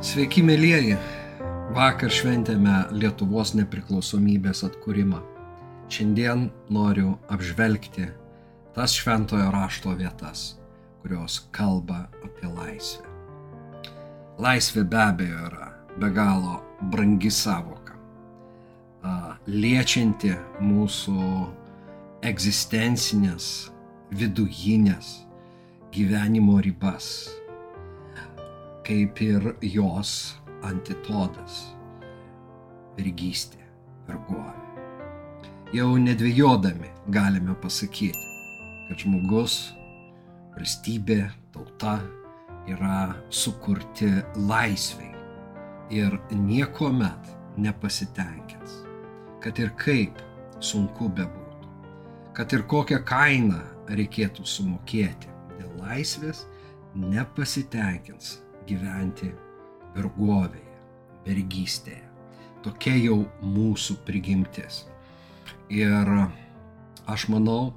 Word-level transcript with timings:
Sveiki, 0.00 0.40
mėlyjeji. 0.40 0.94
Vakar 1.76 2.08
šventėme 2.08 2.86
Lietuvos 2.96 3.50
nepriklausomybės 3.52 4.62
atkūrimą. 4.64 5.18
Šiandien 5.92 6.46
noriu 6.72 7.18
apžvelgti 7.28 8.06
tas 8.72 8.94
šventojo 8.96 9.50
rašto 9.52 9.92
vietas, 9.98 10.54
kurios 11.02 11.36
kalba 11.52 12.06
apie 12.24 12.48
laisvę. 12.48 13.04
Laisvė 14.40 14.86
be 14.88 15.00
abejo 15.02 15.42
yra 15.50 15.68
be 16.00 16.08
galo 16.16 16.62
brangi 16.94 17.28
savoka, 17.28 17.98
liečianti 19.44 20.32
mūsų 20.64 21.26
egzistencinės, 22.32 23.68
vidujinės 24.16 25.12
gyvenimo 25.92 26.56
ribas 26.64 27.10
kaip 28.90 29.20
ir 29.22 29.44
jos 29.62 30.12
antitodas- 30.66 31.76
vergystė, 32.96 33.60
vergovė. 34.08 34.64
Jau 35.70 35.92
nedvėjodami 35.94 36.90
galime 37.14 37.54
pasakyti, 37.62 38.24
kad 38.88 39.04
žmogus, 39.04 39.76
valstybė, 40.56 41.30
tauta 41.54 42.00
yra 42.66 43.14
sukurti 43.30 44.10
laisviai 44.34 45.14
ir 45.94 46.18
nieko 46.34 46.90
met 46.90 47.30
nepasitenkins, 47.56 48.82
kad 49.40 49.56
ir 49.58 49.70
kaip 49.70 50.18
sunku 50.58 51.08
bebūtų, 51.14 51.72
kad 52.34 52.52
ir 52.52 52.66
kokią 52.66 53.04
kainą 53.06 53.62
reikėtų 53.86 54.42
sumokėti 54.42 55.30
dėl 55.60 55.78
laisvės, 55.78 56.46
nepasitenkins 56.94 58.40
gyventi 58.68 59.30
vergovėje, 59.96 60.78
vergystėje. 61.26 62.06
Tokia 62.64 62.96
jau 63.00 63.22
mūsų 63.40 63.96
prigimtis. 64.04 64.84
Ir 65.72 66.08
aš 67.08 67.26
manau, 67.32 67.72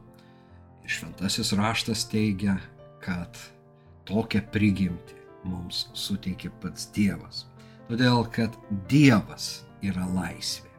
šventasis 0.84 1.54
raštas 1.56 2.04
teigia, 2.12 2.58
kad 3.04 3.40
tokią 4.10 4.44
prigimtį 4.52 5.22
mums 5.48 5.88
suteikė 5.96 6.52
pats 6.64 6.90
Dievas. 6.96 7.46
Todėl, 7.88 8.26
kad 8.32 8.56
Dievas 8.92 9.64
yra 9.84 10.06
laisvė. 10.12 10.72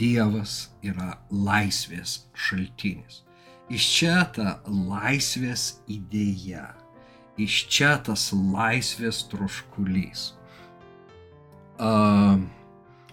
Dievas 0.00 0.70
yra 0.82 1.14
laisvės 1.30 2.24
šaltinis. 2.34 3.22
Iš 3.70 3.86
čia 3.98 4.24
ta 4.34 4.60
laisvės 4.66 5.80
idėja 5.90 6.68
iš 7.38 7.66
čia 7.72 7.96
tas 8.04 8.30
laisvės 8.32 9.24
troškulys, 9.30 10.30
uh, 11.80 12.38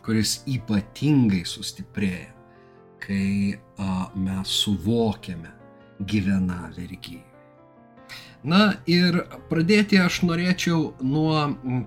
kuris 0.03 0.39
ypatingai 0.47 1.43
sustiprėja, 1.47 2.31
kai 3.03 3.55
uh, 3.55 4.07
mes 4.15 4.57
suvokiame 4.63 5.51
gyveną 5.99 6.71
vergyją. 6.77 7.23
Na 8.43 8.73
ir 8.91 9.21
pradėti 9.47 9.95
aš 10.03 10.19
norėčiau 10.27 10.97
nuo 10.99 11.45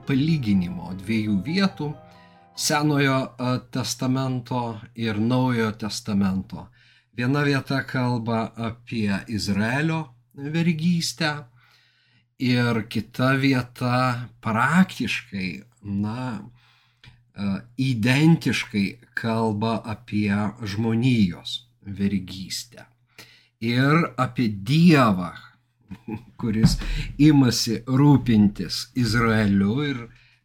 palyginimo 0.08 0.94
dviejų 1.02 1.36
vietų- 1.44 1.92
Senojo 2.66 3.18
testamento 3.70 4.80
ir 4.94 5.18
Naujojo 5.20 5.72
testamento. 5.76 6.68
Viena 7.12 7.42
vieta 7.44 7.82
kalba 7.84 8.52
apie 8.56 9.12
Izraelio 9.28 10.14
vergystę, 10.34 11.44
ir 12.38 12.82
kita 12.88 13.32
vieta 13.40 14.28
praktiškai, 14.44 15.62
na, 15.82 16.42
e, 17.34 17.60
identiškai 17.78 18.86
kalba 19.14 19.80
apie 19.84 20.34
žmonijos 20.62 21.62
vergystę 21.86 22.86
ir 23.60 24.12
apie 24.16 24.48
Dievą, 24.48 25.32
kuris 26.40 26.76
imasi 27.18 27.80
rūpintis 27.86 28.90
Izraeliu 28.98 29.80
ir, 29.86 29.98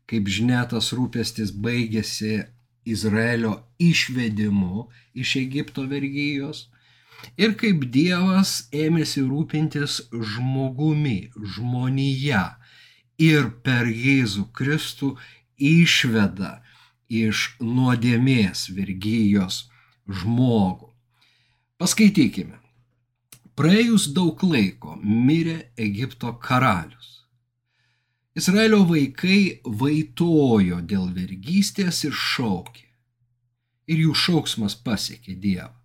kaip 0.07 0.27
žinia, 0.27 0.63
tas 0.69 0.91
rūpestis 0.95 1.51
baigėsi 1.51 2.43
Izraelio 2.85 3.61
išvedimu 3.79 4.87
iš 5.13 5.35
Egipto 5.37 5.85
vergyjos 5.89 6.67
ir 7.37 7.55
kaip 7.59 7.85
Dievas 7.93 8.67
ėmėsi 8.73 9.23
rūpintis 9.25 9.99
žmogumi, 10.11 11.31
žmonija 11.55 12.43
ir 13.21 13.49
per 13.65 13.89
Jėzų 13.89 14.47
Kristų 14.57 15.15
išveda 15.57 16.59
iš 17.11 17.57
nuodėmės 17.59 18.69
vergyjos 18.75 19.65
žmogų. 20.07 20.89
Paskaitykime. 21.81 22.57
Praėjus 23.57 24.07
daug 24.15 24.41
laiko 24.47 24.95
mirė 25.03 25.57
Egipto 25.77 26.31
karalius. 26.41 27.09
Izraelio 28.37 28.85
vaikai 28.87 29.59
vaitojo 29.65 30.79
dėl 30.87 31.09
vergystės 31.17 32.05
ir 32.07 32.15
šaukė. 32.15 32.87
Ir 33.91 34.05
jų 34.05 34.15
šauksmas 34.15 34.77
pasiekė 34.85 35.35
Dievą. 35.35 35.80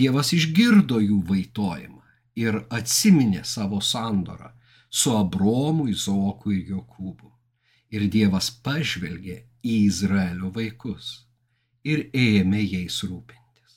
Dievas 0.00 0.32
išgirdo 0.34 0.98
jų 1.02 1.20
vaitojimą 1.28 2.02
ir 2.40 2.58
atsiminė 2.78 3.44
savo 3.46 3.80
sandorą 3.80 4.50
su 4.90 5.12
Abromu, 5.16 5.88
Izoku 5.88 6.52
ir 6.54 6.70
Jokūbu. 6.72 7.30
Ir 7.94 8.08
Dievas 8.10 8.50
pažvelgė 8.64 9.36
į 9.62 9.74
Izraelio 9.86 10.50
vaikus 10.54 11.26
ir 11.84 12.08
ėmė 12.16 12.62
jais 12.64 12.96
rūpintis. 13.06 13.74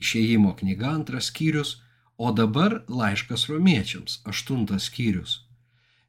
Išėjimo 0.00 0.54
knyga 0.60 0.94
antras 0.94 1.28
skyrius, 1.32 1.80
o 2.16 2.30
dabar 2.32 2.84
laiškas 2.88 3.48
romiečiams 3.50 4.20
aštuntas 4.30 4.88
skyrius. 4.88 5.42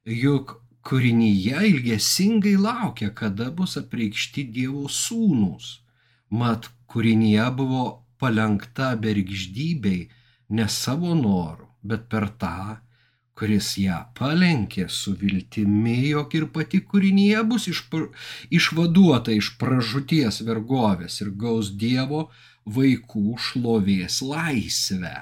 Juk 0.06 0.60
kūrinyje 0.86 1.66
ilgesingai 1.72 2.56
laukia, 2.62 3.10
kada 3.10 3.50
bus 3.52 3.76
apreikšti 3.82 4.46
Dievo 4.54 4.86
sūnūs. 4.86 5.80
Mat 6.30 6.70
kūrinyje 6.92 7.48
buvo 7.58 7.86
palenkta 8.20 8.96
bergždybei 9.02 10.08
ne 10.50 10.68
savo 10.70 11.14
noru, 11.16 11.68
bet 11.84 12.08
per 12.12 12.30
tą, 12.42 12.78
kuris 13.36 13.74
ją 13.81 13.98
palenkė 14.16 14.88
su 14.98 15.14
viltimi, 15.20 15.98
jog 16.14 16.36
ir 16.40 16.48
pati 16.56 16.80
kūrinyje 16.90 17.44
bus 17.50 17.68
išpra, 17.72 18.08
išvaduota 18.59 19.36
iš 19.36 19.56
pražūties 19.62 20.42
vergovės 20.48 21.20
ir 21.25 21.34
gaus 21.44 21.74
Dievo 21.84 22.30
vaikų 22.78 23.36
šlovės 23.48 24.22
laisvę. 24.24 25.18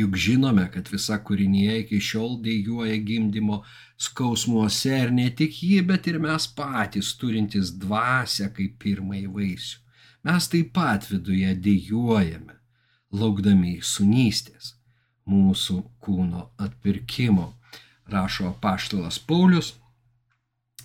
Juk 0.00 0.16
žinome, 0.22 0.68
kad 0.70 0.86
visa 0.88 1.18
kūrinėje 1.18 1.76
iki 1.82 1.98
šiol 2.08 2.36
dėjuoja 2.44 2.96
gimdymo 3.02 3.60
skausmuose 4.00 4.94
ir 5.02 5.10
ne 5.12 5.26
tik 5.34 5.56
jį, 5.66 5.80
bet 5.88 6.06
ir 6.06 6.20
mes 6.22 6.46
patys 6.56 7.10
turintys 7.20 7.74
dvasę 7.82 8.52
kaip 8.54 8.78
pirmąjį 8.80 9.26
vaisių 9.34 9.89
mes 10.26 10.48
taip 10.52 10.72
pat 10.76 11.06
viduje 11.10 11.54
dėjuojame, 11.64 12.56
laukdami 13.16 13.78
sunystės, 13.84 14.74
mūsų 15.30 15.82
kūno 16.02 16.48
atpirkimo, 16.60 17.52
rašo 18.10 18.54
paštalas 18.62 19.20
Paulius. 19.22 19.74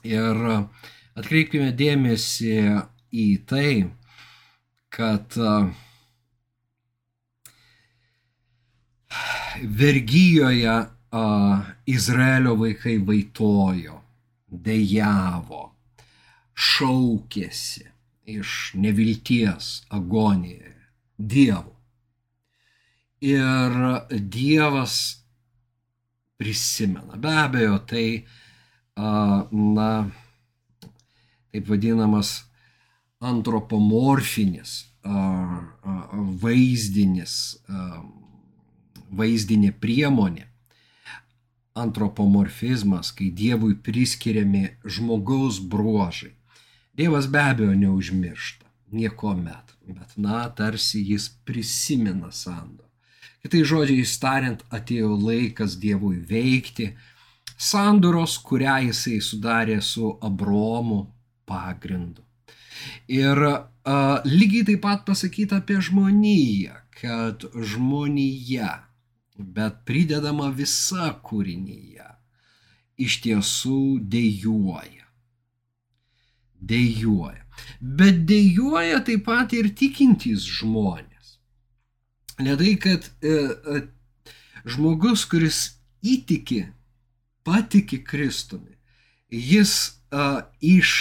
Ir 0.05 0.37
atkreipkime 1.17 1.71
dėmesį 1.73 2.57
į 3.15 3.29
tai, 3.49 3.71
kad 4.93 5.37
vergyjoje 9.81 10.75
Izraelio 11.85 12.55
vaikai 12.59 12.97
vaitojo, 13.07 13.99
dejavo, 14.51 15.63
šaukėsi, 16.55 17.85
iš 18.25 18.71
nevilties 18.73 19.83
agonijoje 19.89 20.91
Dievu. 21.17 21.75
Ir 23.21 23.71
Dievas 24.09 25.23
prisimena. 26.37 27.15
Be 27.15 27.31
abejo, 27.31 27.77
tai, 27.79 28.25
na, 29.51 30.09
taip 31.51 31.69
vadinamas 31.69 32.33
antropomorfinis, 33.23 34.83
vaizdinis, 36.43 37.37
vaizdinė 39.15 39.71
priemonė. 39.79 40.49
Antropomorfizmas, 41.75 43.11
kai 43.15 43.31
Dievui 43.35 43.75
priskiriami 43.83 44.67
žmogaus 44.87 45.59
bruožai 45.59 46.35
Dievas 46.95 47.27
be 47.27 47.41
abejo 47.43 47.73
neužmiršta, 47.75 48.65
nieko 48.91 49.33
met, 49.35 49.75
bet 49.87 50.15
na, 50.15 50.45
tarsi 50.49 51.01
jis 51.03 51.27
prisimena 51.45 52.31
sandorą. 52.31 52.87
Kitai 53.43 53.61
žodžiai 53.67 54.05
tariant, 54.21 54.63
atėjo 54.73 55.11
laikas 55.19 55.75
Dievui 55.81 56.17
veikti, 56.31 56.93
sandoros, 57.57 58.37
kurią 58.47 58.77
jisai 58.87 59.19
sudarė 59.21 59.81
su 59.83 60.15
Abromu 60.23 61.03
pagrindu. 61.45 62.23
Ir 63.11 63.43
a, 63.43 63.59
lygiai 64.25 64.65
taip 64.71 64.81
pat 64.87 65.05
pasakyta 65.05 65.59
apie 65.61 65.77
žmoniją, 65.83 66.79
kad 66.95 67.45
žmonija, 67.53 68.73
bet 69.37 69.83
pridedama 69.85 70.49
visa 70.55 71.11
kūrinyje, 71.27 72.07
iš 72.97 73.19
tiesų 73.25 73.81
dėjuoja. 73.99 75.04
Dėjuoja. 76.65 77.43
Bet 77.79 78.23
dėjuoja 78.29 79.01
taip 79.05 79.25
pat 79.27 79.53
ir 79.55 79.69
tikintys 79.77 80.45
žmonės. 80.59 81.37
Ne 82.41 82.55
tai, 82.59 82.73
kad 82.81 83.05
e, 83.23 83.31
e, 83.31 83.83
žmogus, 84.67 85.23
kuris 85.29 85.59
įtiki, 86.03 86.65
patiki 87.47 88.01
Kristumi, 88.03 88.75
jis 89.29 89.75
e, 90.11 90.25
iš 90.75 90.91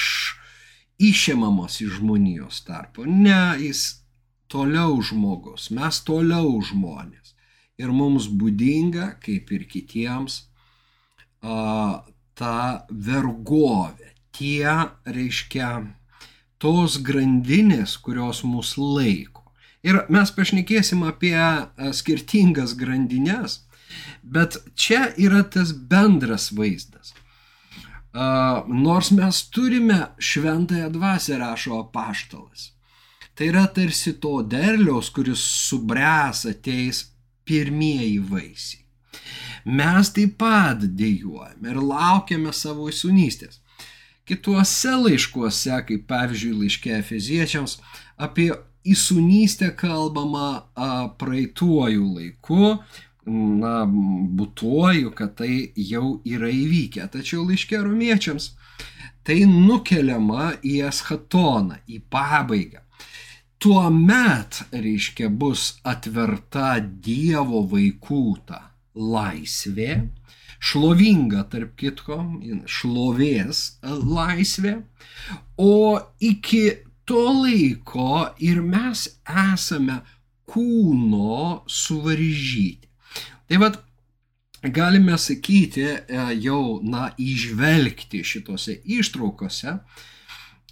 išėmamos 1.02 1.80
iš 1.82 1.98
žmonijos 1.98 2.62
tarpo. 2.66 3.04
Ne, 3.04 3.56
jis 3.58 4.04
toliau 4.50 5.00
žmogus, 5.02 5.70
mes 5.74 6.00
toliau 6.06 6.60
žmonės. 6.62 7.34
Ir 7.80 7.90
mums 7.90 8.28
būdinga, 8.30 9.16
kaip 9.22 9.50
ir 9.50 9.64
kitiems, 9.66 10.44
ta 11.42 12.56
vergovė. 12.88 14.13
Tie, 14.34 14.66
reiškia, 15.06 15.70
tos 16.58 16.98
grandinės, 17.06 17.96
kurios 18.02 18.42
mus 18.44 18.74
laiko. 18.78 19.44
Ir 19.84 20.00
mes 20.08 20.30
pašnekėsim 20.34 21.04
apie 21.06 21.36
skirtingas 21.94 22.72
grandinės, 22.78 23.60
bet 24.22 24.56
čia 24.74 25.10
yra 25.20 25.44
tas 25.44 25.74
bendras 25.76 26.48
vaizdas 26.56 27.12
nors 28.66 29.10
mes 29.10 29.42
turime 29.50 30.06
šventąją 30.18 30.90
dvasę, 30.90 31.38
rašo 31.38 31.80
apaštalas. 31.80 32.72
Tai 33.34 33.46
yra 33.50 33.66
tarsi 33.66 34.14
to 34.14 34.42
derliaus, 34.42 35.10
kuris 35.10 35.42
subręs 35.68 36.44
ateis 36.46 37.10
pirmieji 37.44 38.18
vaisiai. 38.18 38.84
Mes 39.64 40.10
taip 40.14 40.36
pat 40.38 40.84
dėjuojame 40.84 41.72
ir 41.72 41.80
laukiame 41.82 42.52
savo 42.52 42.86
įsunystės. 42.92 43.58
Kituose 44.24 44.94
laiškuose, 45.04 45.80
kaip 45.88 46.06
pavyzdžiui 46.08 46.54
laiške 46.62 46.94
Efeziečiams, 46.98 47.78
apie 48.16 48.50
įsunystę 48.84 49.70
kalbama 49.76 50.46
a, 50.76 50.88
praeituoju 51.20 52.06
laiku, 52.16 52.76
na, 53.26 53.74
būtuoju, 54.38 55.12
kad 55.16 55.36
tai 55.40 55.72
jau 55.76 56.18
yra 56.28 56.50
įvykę. 56.52 57.06
Tačiau 57.12 57.44
laiškė 57.48 57.80
romiečiams 57.84 58.52
tai 59.24 59.44
nukeliama 59.48 60.52
į 60.64 60.78
eschatoną, 60.88 61.80
į 61.88 62.02
pabaigą. 62.12 62.82
Tuomet, 63.64 64.60
reiškia, 64.72 65.30
bus 65.32 65.78
atverta 65.88 66.76
Dievo 66.84 67.62
vaikų 67.70 68.24
ta 68.44 68.60
laisvė, 68.92 70.02
šlovinga, 70.64 71.44
tarp 71.52 71.74
kitko, 71.80 72.18
šlovės 72.70 73.64
laisvė, 73.84 74.78
o 75.60 76.00
iki 76.24 76.64
to 77.04 77.24
laiko 77.42 78.24
ir 78.40 78.62
mes 78.64 79.06
esame 79.28 80.00
kūno 80.48 81.64
suvaržyti. 81.68 82.88
Tai 83.48 83.60
vad, 83.60 83.78
galime 84.64 85.18
sakyti, 85.20 85.84
e, 85.84 86.24
jau, 86.40 86.80
na, 86.82 87.10
išvelgti 87.20 88.22
šitose 88.24 88.78
ištraukose, 88.96 89.78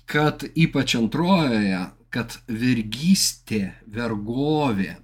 kad 0.09 0.45
ypač 0.57 0.97
antrojoje, 0.97 1.85
kad 2.13 2.37
vergystė, 2.49 3.75
vergovė 3.93 4.97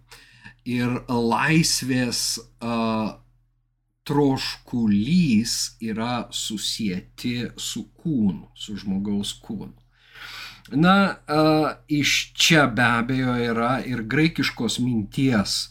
ir 0.69 1.01
laisvės 1.09 2.39
a, 2.61 3.19
troškulys 4.09 5.59
yra 5.85 6.29
susijęti 6.33 7.35
su 7.57 7.85
kūnu, 8.01 8.49
su 8.57 8.77
žmogaus 8.81 9.35
kūnu. 9.45 9.75
Na, 10.81 11.17
iš 11.89 12.33
čia 12.37 12.67
be 12.69 12.85
abejo 12.85 13.37
yra 13.41 13.79
ir 13.85 14.03
graikiškos 14.05 14.81
minties 14.85 15.69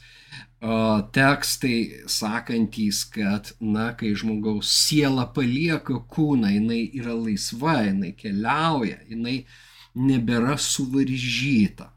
tekstai 1.14 2.06
sakantys, 2.10 3.04
kad, 3.14 3.52
na, 3.60 3.92
kai 3.94 4.16
žmogaus 4.18 4.72
siela 4.74 5.28
palieka 5.34 6.00
kūną, 6.10 6.50
jinai 6.50 6.82
yra 6.98 7.14
laisva, 7.14 7.84
jinai 7.86 8.16
keliauja, 8.18 8.98
jinai 9.10 9.46
nebėra 9.94 10.58
suvaržyta. 10.58 11.92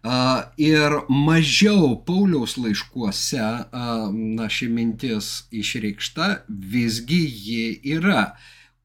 Ir 0.00 0.94
mažiau 1.08 1.92
Pauliaus 2.06 2.56
laiškuose, 2.56 3.48
na, 4.12 4.48
ši 4.48 4.68
mintis 4.72 5.44
išreikšta, 5.52 6.46
visgi 6.48 7.20
ji 7.28 7.66
yra 7.98 8.30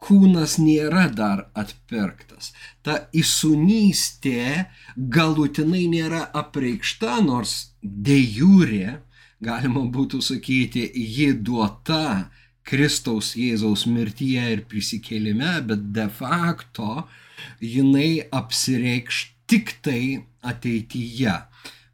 kūnas 0.03 0.57
nėra 0.59 1.07
dar 1.15 1.47
atpirktas. 1.56 2.51
Ta 2.83 3.07
įsunystė 3.15 4.67
galutinai 4.95 5.85
nėra 5.89 6.25
apreikšta, 6.35 7.21
nors 7.23 7.71
dejūrė, 7.81 9.00
galima 9.39 9.85
būtų 9.95 10.19
sakyti, 10.21 10.83
ji 10.94 11.31
duota 11.39 12.29
Kristaus 12.65 13.35
Jėzaus 13.38 13.85
mirtyje 13.88 14.45
ir 14.57 14.65
prisikėlime, 14.69 15.62
bet 15.69 15.91
de 15.95 16.09
facto 16.09 17.06
jinai 17.62 18.25
apsireikš 18.33 19.21
tik 19.50 19.77
tai 19.85 20.25
ateityje. 20.51 21.36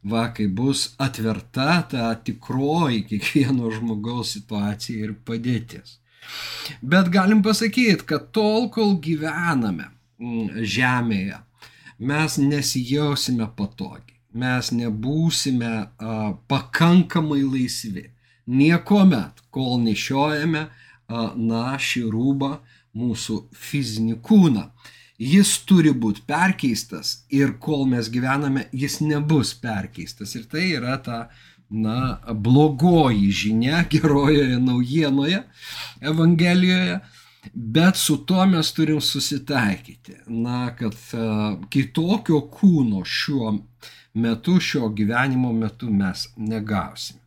Va, 0.02 0.22
kai 0.34 0.48
bus 0.50 0.88
atverta 0.98 1.82
ta 1.90 2.08
tikroji 2.26 3.04
kiekvieno 3.06 3.70
žmogaus 3.70 4.32
situacija 4.34 5.06
ir 5.06 5.12
padėtis. 5.26 5.98
Bet 6.82 7.10
galim 7.14 7.42
pasakyti, 7.42 8.06
kad 8.06 8.30
tol, 8.34 8.68
kol 8.74 8.96
gyvename 9.02 9.88
mm, 10.18 10.64
žemėje, 10.74 11.38
mes 12.02 12.38
nesijausime 12.42 13.46
patogiai, 13.58 14.18
mes 14.34 14.72
nebūsime 14.74 15.72
a, 15.72 16.18
pakankamai 16.50 17.42
laisvi. 17.46 18.08
Niekuomet, 18.50 19.44
kol 19.54 19.78
nešiojame 19.84 20.64
a, 20.66 21.26
na 21.36 21.64
šį 21.78 22.04
rūbą 22.10 22.56
mūsų 22.98 23.38
fizinį 23.54 24.18
kūną. 24.24 24.66
Jis 25.22 25.52
turi 25.68 25.92
būti 25.94 26.24
perkeistas 26.26 27.22
ir 27.30 27.54
kol 27.62 27.84
mes 27.86 28.08
gyvename, 28.10 28.66
jis 28.74 28.98
nebus 29.04 29.52
perkeistas. 29.54 30.34
Ir 30.34 30.48
tai 30.50 30.64
yra 30.74 30.96
ta 31.04 31.18
na, 31.70 32.18
blogoji 32.32 33.30
žinia 33.30 33.84
gerojoje 33.92 34.58
naujienoje, 34.58 35.42
Evangelijoje, 36.00 36.98
bet 37.54 37.96
su 37.96 38.16
tuo 38.26 38.46
mes 38.46 38.72
turim 38.72 39.00
susitaikyti. 39.00 40.16
Na, 40.26 40.74
kad 40.76 40.94
uh, 41.14 41.62
kitokio 41.70 42.42
kūno 42.50 43.04
šiuo 43.04 43.54
metu, 44.14 44.58
šio 44.60 44.88
gyvenimo 44.88 45.52
metu 45.52 45.90
mes 45.90 46.28
negausime. 46.36 47.20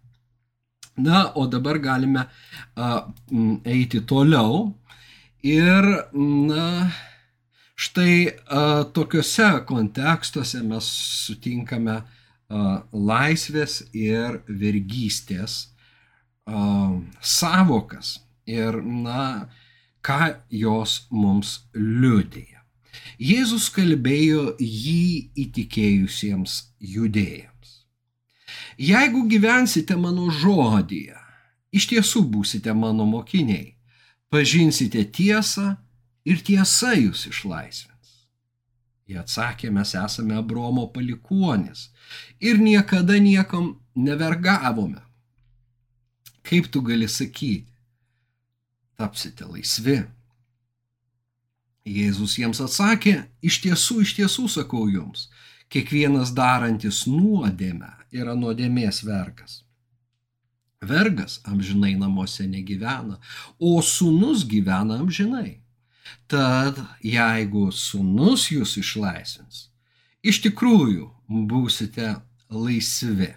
Na, 0.98 1.26
o 1.36 1.48
dabar 1.48 1.80
galime 1.80 2.28
uh, 2.76 3.02
eiti 3.66 4.04
toliau 4.08 4.70
ir, 5.44 5.92
na, 6.14 6.92
štai 7.76 8.18
uh, 8.28 8.84
tokiuose 8.96 9.50
kontekstuose 9.68 10.64
mes 10.64 10.90
sutinkame 11.28 12.00
uh, 12.02 12.84
laisvės 12.92 13.84
ir 13.94 14.42
vergystės 14.48 15.76
savokas 17.26 18.20
ir, 18.46 18.76
na, 18.86 19.50
ką 20.06 20.36
jos 20.54 21.08
mums 21.10 21.66
liudėja. 21.74 22.62
Jėzus 23.18 23.70
kalbėjo 23.74 24.56
jį 24.60 25.32
įtikėjusiems 25.46 26.58
judėjams. 26.80 27.72
Jeigu 28.78 29.24
gyvensite 29.32 29.96
mano 29.98 30.30
žodyje, 30.30 31.18
iš 31.72 31.88
tiesų 31.92 32.26
būsite 32.32 32.74
mano 32.76 33.08
mokiniai, 33.08 33.76
pažinsite 34.30 35.06
tiesą 35.16 35.76
ir 36.26 36.42
tiesa 36.46 36.96
jūs 36.98 37.28
išlaisvės. 37.30 37.94
Jie 39.06 39.20
atsakė, 39.22 39.70
mes 39.70 39.94
esame 39.94 40.38
Abromo 40.40 40.88
palikuonis 40.90 41.90
ir 42.42 42.58
niekada 42.58 43.20
niekam 43.22 43.76
nevergavome. 43.96 45.02
Kaip 46.46 46.70
tu 46.74 46.82
gali 46.86 47.08
sakyti, 47.10 47.70
tapsite 48.98 49.46
laisvi? 49.46 50.02
Jėzus 51.86 52.40
jiems 52.40 52.64
atsakė, 52.66 53.28
iš 53.46 53.60
tiesų, 53.62 54.00
iš 54.02 54.16
tiesų 54.18 54.48
sakau 54.50 54.88
jums, 54.90 55.28
kiekvienas 55.70 56.32
darantis 56.34 57.04
nuodėmę 57.06 57.92
yra 58.10 58.34
nuodėmės 58.34 59.04
vergas. 59.06 59.62
Vergas 60.82 61.38
amžinai 61.46 61.94
namuose 61.98 62.48
negyvena, 62.50 63.20
o 63.62 63.78
sunus 63.86 64.46
gyvena 64.50 64.98
amžinai. 65.02 65.62
Tad 66.28 66.82
jeigu 67.06 67.70
sunus 67.72 68.50
jūs 68.52 68.78
išlaisvins, 68.82 69.70
iš 70.26 70.42
tikrųjų 70.46 71.10
būsite 71.50 72.16
laisvi. 72.50 73.34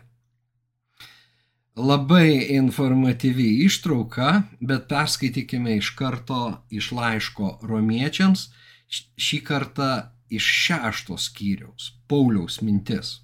Labai 1.79 2.57
informatyvi 2.57 3.49
ištrauka, 3.65 4.43
bet 4.61 4.89
perskaitykime 4.91 5.77
iš 5.79 5.93
karto 5.99 6.65
iš 6.75 6.91
laiško 6.97 7.59
romiečiams, 7.71 8.49
šį 8.91 9.39
kartą 9.47 9.91
iš 10.29 10.49
šešto 10.65 11.17
skyriaus, 11.21 11.93
Pauliaus 12.11 12.59
mintis. 12.67 13.21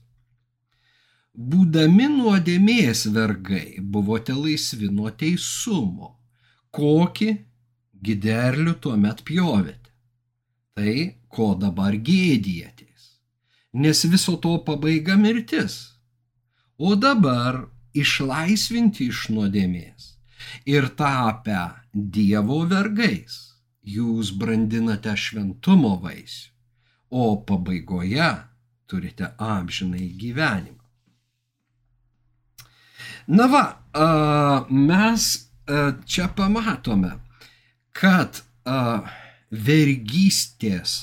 Būdami 1.35 2.07
nuodėmės 2.13 3.09
vergai, 3.11 3.81
buvote 3.81 4.37
laisvi 4.39 4.87
nuo 4.87 5.11
teisumo, 5.11 6.13
kokį 6.71 7.33
giderlių 8.07 8.77
tuomet 8.85 9.25
pjovėte. 9.29 9.91
Tai, 10.75 10.95
ko 11.31 11.53
dabar 11.59 11.95
gėdijatės, 11.95 13.05
nes 13.79 14.05
viso 14.11 14.35
to 14.43 14.57
pabaiga 14.67 15.15
mirtis. 15.19 15.77
O 16.79 16.97
dabar 16.99 17.61
išlaisvinti 17.95 19.07
iš 19.13 19.29
nuodėmės 19.31 20.09
ir 20.67 20.91
tapę 20.99 21.61
Dievo 21.95 22.65
vergais, 22.67 23.37
jūs 23.87 24.33
brandinate 24.35 25.15
šventumo 25.15 25.95
vaisių, 26.03 26.51
o 27.15 27.37
pabaigoje 27.47 28.33
turite 28.91 29.31
amžinai 29.39 30.09
gyvenimą. 30.19 30.83
Na 33.31 33.47
va, 33.49 33.65
mes 34.69 35.29
čia 36.05 36.27
pamatome, 36.37 37.15
kad 37.95 38.43
vergystės 39.51 40.97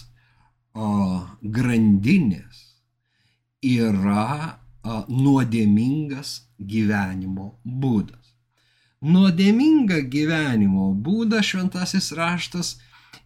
grandinės 1.58 2.66
yra 3.62 4.58
nuodėmingas 5.08 6.34
gyvenimo 6.58 7.56
būdas. 7.64 8.18
Nuodėmingą 9.02 10.04
gyvenimo 10.14 10.92
būdą 10.94 11.42
šventasis 11.42 12.12
raštas 12.18 12.76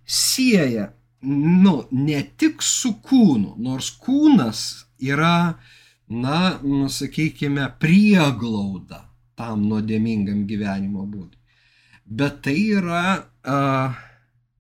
sieja, 0.06 0.92
nu, 1.26 1.84
ne 1.92 2.22
tik 2.38 2.64
su 2.64 2.94
kūnu, 3.04 3.56
nors 3.60 3.90
kūnas 4.00 4.62
yra, 5.04 5.58
na, 6.08 6.40
nu, 6.64 6.88
sakykime, 6.92 7.68
prieglauda 7.82 9.02
tam 9.36 9.66
nuodėmingam 9.68 10.46
gyvenimo 10.48 11.04
būdui. 11.10 11.42
Bet 12.06 12.44
tai 12.46 12.56
yra 12.78 13.26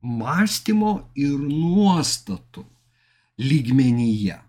mąstymo 0.06 0.92
ir 1.15 1.38
nuostatų 1.39 2.65
lygmenyje. 3.42 4.39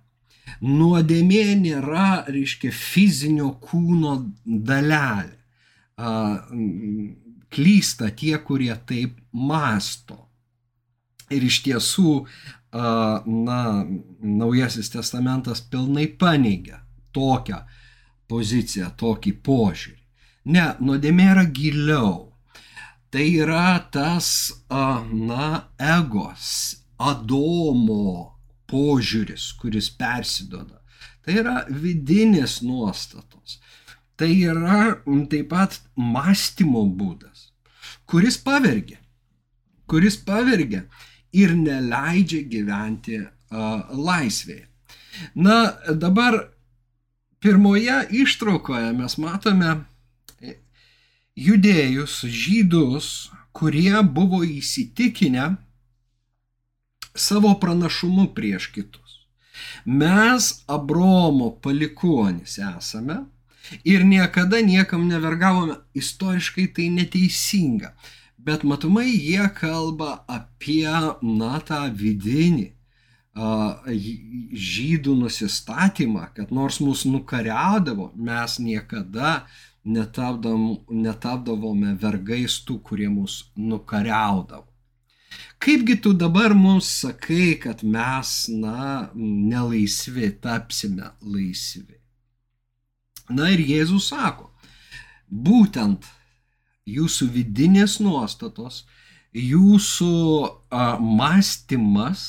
Nuodėmė 0.62 1.56
nėra, 1.58 2.24
reiškia, 2.30 2.70
fizinio 2.72 3.50
kūno 3.60 4.18
dalelė. 4.44 5.34
Klysta 7.56 8.10
tie, 8.14 8.36
kurie 8.44 8.74
taip 8.86 9.18
masto. 9.32 10.20
Ir 11.32 11.42
iš 11.48 11.62
tiesų, 11.66 12.12
na, 12.72 13.60
Naujasis 14.20 14.92
testamentas 14.92 15.62
pilnai 15.70 16.06
paneigia 16.20 16.82
tokią 17.16 17.62
poziciją, 18.30 18.92
tokį 19.00 19.32
požiūrį. 19.46 20.02
Ne, 20.54 20.66
nuodėmė 20.80 21.30
yra 21.32 21.44
giliau. 21.50 22.35
Tai 23.16 23.24
yra 23.32 23.78
tas, 23.88 24.26
na, 24.68 25.44
egos, 25.80 26.48
Adomo 27.00 28.34
požiūris, 28.68 29.54
kuris 29.56 29.88
persidoda. 29.96 30.82
Tai 31.24 31.38
yra 31.40 31.54
vidinės 31.70 32.58
nuostatos. 32.60 33.56
Tai 34.20 34.28
yra 34.28 34.82
taip 35.32 35.48
pat 35.48 35.78
mąstymo 35.96 36.84
būdas, 37.00 37.48
kuris 38.04 38.36
pavergia, 38.36 39.00
kuris 39.88 40.20
pavergia 40.20 40.84
ir 41.32 41.56
neleidžia 41.56 42.44
gyventi 42.52 43.22
uh, 43.24 43.96
laisvėje. 43.96 44.68
Na, 45.40 45.72
dabar 45.88 46.42
pirmoje 47.40 48.02
ištraukoje 48.26 48.92
mes 49.00 49.16
matome 49.24 49.78
judėjus, 51.36 52.22
žydus, 52.26 53.30
kurie 53.56 54.02
buvo 54.02 54.42
įsitikinę, 54.44 55.54
savo 57.16 57.54
pranašumu 57.60 58.28
prieš 58.36 58.70
kitus. 58.74 59.22
Mes 59.86 60.50
Abromo 60.68 61.50
palikuonis 61.64 62.58
esame 62.60 63.22
ir 63.84 64.04
niekada 64.04 64.60
niekam 64.60 65.08
nevergavome. 65.08 65.80
Istoriškai 65.94 66.66
tai 66.76 66.90
neteisinga. 66.92 67.94
Bet 68.36 68.62
matomai 68.62 69.08
jie 69.10 69.48
kalba 69.56 70.24
apie, 70.28 70.86
na, 71.22 71.56
tą 71.66 71.86
vidinį 71.90 72.72
žydų 73.36 75.14
nusistatymą, 75.18 76.28
kad 76.36 76.52
nors 76.54 76.78
mus 76.80 77.04
nukariaudavo, 77.04 78.12
mes 78.16 78.58
niekada 78.58 79.42
netapdom, 79.86 80.68
netapdavome 80.90 81.94
vergais 82.00 82.58
tų, 82.66 82.80
kurie 82.82 83.08
mus 83.12 83.44
nukariaudavo. 83.56 84.66
Kaipgi 85.58 85.96
tu 86.02 86.12
dabar 86.12 86.54
mums 86.54 86.88
sakai, 87.00 87.56
kad 87.60 87.82
mes, 87.82 88.48
na, 88.52 89.08
nelaisvi, 89.14 90.30
tapsime 90.42 91.10
laisvi? 91.24 91.96
Na 93.32 93.48
ir 93.50 93.62
Jėzus 93.64 94.10
sako, 94.12 94.50
būtent 95.26 96.06
jūsų 96.86 97.30
vidinės 97.34 97.98
nuostatos, 98.04 98.84
jūsų 99.34 100.12
a, 100.70 100.96
mąstymas 101.00 102.22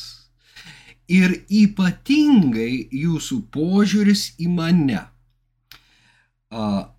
ir 1.07 1.43
ypatingai 1.47 2.87
jūsų 2.91 3.41
požiūris 3.53 4.31
į 4.41 4.49
mane 4.51 5.03
a, 5.03 6.89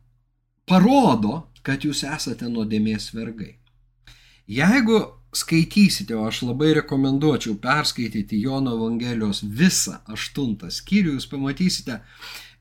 parodo, 0.69 1.47
kad 1.63 1.85
jūs 1.85 2.05
esate 2.07 2.49
nuodėmės 2.49 3.11
vergai. 3.17 3.57
Jeigu 4.49 5.01
skaitysite, 5.37 6.17
o 6.17 6.25
aš 6.29 6.43
labai 6.49 6.73
rekomenduočiau 6.79 7.59
perskaityti 7.61 8.41
Jono 8.41 8.77
Evangelijos 8.79 9.43
visą 9.45 9.99
aštuntą 10.09 10.71
skyrių, 10.73 11.19
jūs 11.19 11.29
pamatysite, 11.29 11.99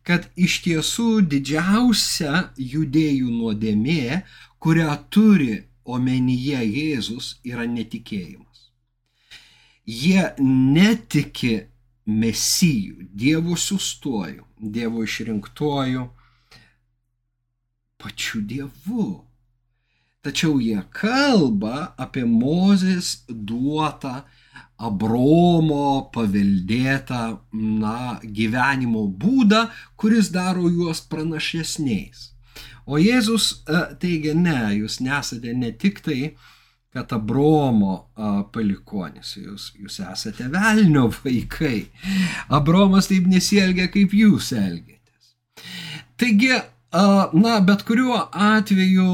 kad 0.07 0.27
iš 0.35 0.59
tiesų 0.65 1.21
didžiausia 1.31 2.49
judėjų 2.59 3.31
nuodėmė, 3.31 4.23
kurią 4.59 4.91
turi 5.11 5.53
omenyje 5.87 6.59
Jėzus, 6.65 7.37
yra 7.47 7.63
netikėjimas. 7.71 8.67
Jie 9.87 10.23
netiki 10.43 11.55
mesijų, 12.07 13.07
Dievo 13.15 13.55
siustuoju, 13.55 14.43
Dievo 14.59 15.03
išrinktuoju, 15.07 16.07
pačiu 18.07 18.41
Dievu 18.47 19.07
tačiau 20.27 20.59
jie 20.59 20.81
kalba 20.91 21.93
apie 21.99 22.25
Mozės 22.27 23.21
duotą 23.29 24.21
Abromo 24.77 26.09
paveldėtą 26.13 27.21
na, 27.53 28.19
gyvenimo 28.21 29.07
būdą, 29.09 29.63
kuris 29.97 30.29
daro 30.33 30.67
juos 30.69 31.01
pranašesniais. 31.09 32.27
O 32.85 32.99
Jėzus 33.01 33.47
e, 33.65 33.79
teigia, 34.01 34.35
ne, 34.37 34.59
jūs 34.77 34.99
nesate 35.01 35.55
ne 35.57 35.71
tik 35.73 36.03
tai, 36.05 36.35
kad 36.93 37.09
Abromo 37.15 37.95
palikonis, 38.53 39.33
jūs, 39.39 39.71
jūs 39.81 39.99
esate 40.05 40.45
velnio 40.53 41.07
vaikai. 41.23 41.87
Abromas 42.53 43.09
taip 43.09 43.27
nesielgia, 43.31 43.89
kaip 43.93 44.13
jūs 44.17 44.53
elgėtės. 44.57 45.33
Taigi 46.21 46.53
Na, 47.33 47.59
bet 47.59 47.83
kuriuo 47.83 48.17
atveju, 48.33 49.09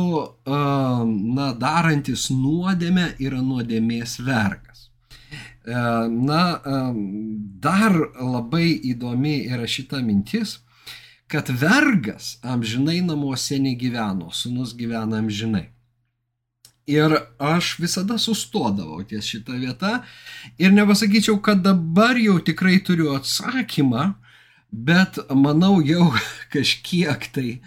na, 1.36 1.48
darantis 1.60 2.30
nuodėmę 2.32 3.10
yra 3.20 3.42
nuodėmės 3.44 4.20
vergas. 4.24 4.88
Na, 5.66 6.44
dar 7.66 7.98
labai 8.20 8.70
įdomi 8.94 9.36
yra 9.50 9.68
šita 9.68 10.00
mintis, 10.06 10.60
kad 11.28 11.50
vergas 11.50 12.38
amžinai 12.46 13.02
namuose 13.02 13.60
negyveno, 13.60 14.30
sunus 14.32 14.76
gyvena 14.78 15.20
amžinai. 15.24 15.68
Ir 16.88 17.16
aš 17.40 17.78
visada 17.80 18.18
sustodavau 18.20 19.04
ties 19.08 19.28
šitą 19.32 19.56
vietą 19.56 20.02
ir 20.60 20.74
nepasakyčiau, 20.76 21.40
kad 21.42 21.64
dabar 21.64 22.20
jau 22.20 22.42
tikrai 22.44 22.82
turiu 22.84 23.14
atsakymą, 23.16 24.12
bet 24.74 25.22
manau 25.30 25.78
jau 25.86 26.10
kažkiek 26.54 27.30
tai 27.34 27.62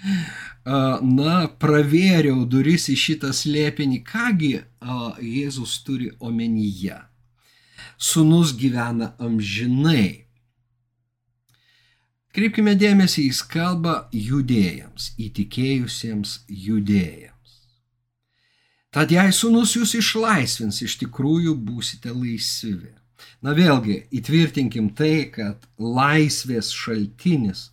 na, 0.67 1.47
pravėriau 1.63 2.45
duris 2.51 2.89
į 2.91 2.97
šitą 2.99 3.31
slėpinį, 3.31 4.03
kągi 4.03 4.53
Jėzus 5.23 5.79
turi 5.87 6.11
omenyje. 6.19 6.99
Sūnus 7.97 8.53
gyvena 8.59 9.15
amžinai. 9.23 10.27
Kreipkime 12.37 12.75
dėmesį, 12.77 13.31
jis 13.31 13.41
kalba 13.49 14.11
judėjams, 14.13 15.15
įtikėjusiems 15.17 16.43
judėjams. 16.51 17.55
Tad 18.93 19.15
jei 19.15 19.33
sunus 19.33 19.73
jūs 19.77 19.95
išlaisvins, 19.97 20.83
iš 20.85 20.99
tikrųjų 21.01 21.55
būsite 21.57 22.13
laisvi. 22.13 22.96
Na 23.45 23.55
vėlgi, 23.57 24.03
įtvirtinkim 24.19 24.91
tai, 24.97 25.29
kad 25.33 25.65
laisvės 25.79 26.73
šaltinis 26.75 27.71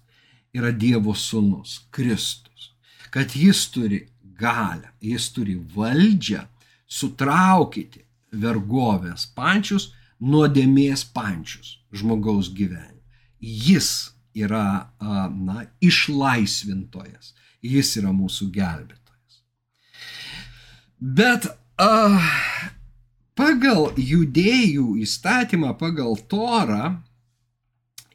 yra 0.55 0.71
Dievo 0.71 1.15
sunus, 1.17 1.81
Kristus. 1.91 2.71
Kad 3.13 3.35
jis 3.37 3.65
turi 3.73 4.03
galę, 4.39 4.93
jis 5.01 5.29
turi 5.33 5.55
valdžią 5.75 6.45
sutraukyti 6.87 8.03
vergovės 8.33 9.27
pančius, 9.35 9.91
nuodėmės 10.23 11.05
pančius 11.13 11.77
žmogaus 11.93 12.49
gyvenime. 12.53 13.01
Jis 13.39 14.13
yra, 14.33 14.89
na, 14.99 15.65
išlaisvintojas. 15.83 17.33
Jis 17.63 17.93
yra 17.99 18.11
mūsų 18.15 18.49
gelbėtojas. 18.51 19.39
Bet 20.99 21.47
a, 21.79 22.19
pagal 23.37 23.91
judėjų 23.97 24.97
įstatymą, 25.03 25.73
pagal 25.79 26.17
torą, 26.31 26.97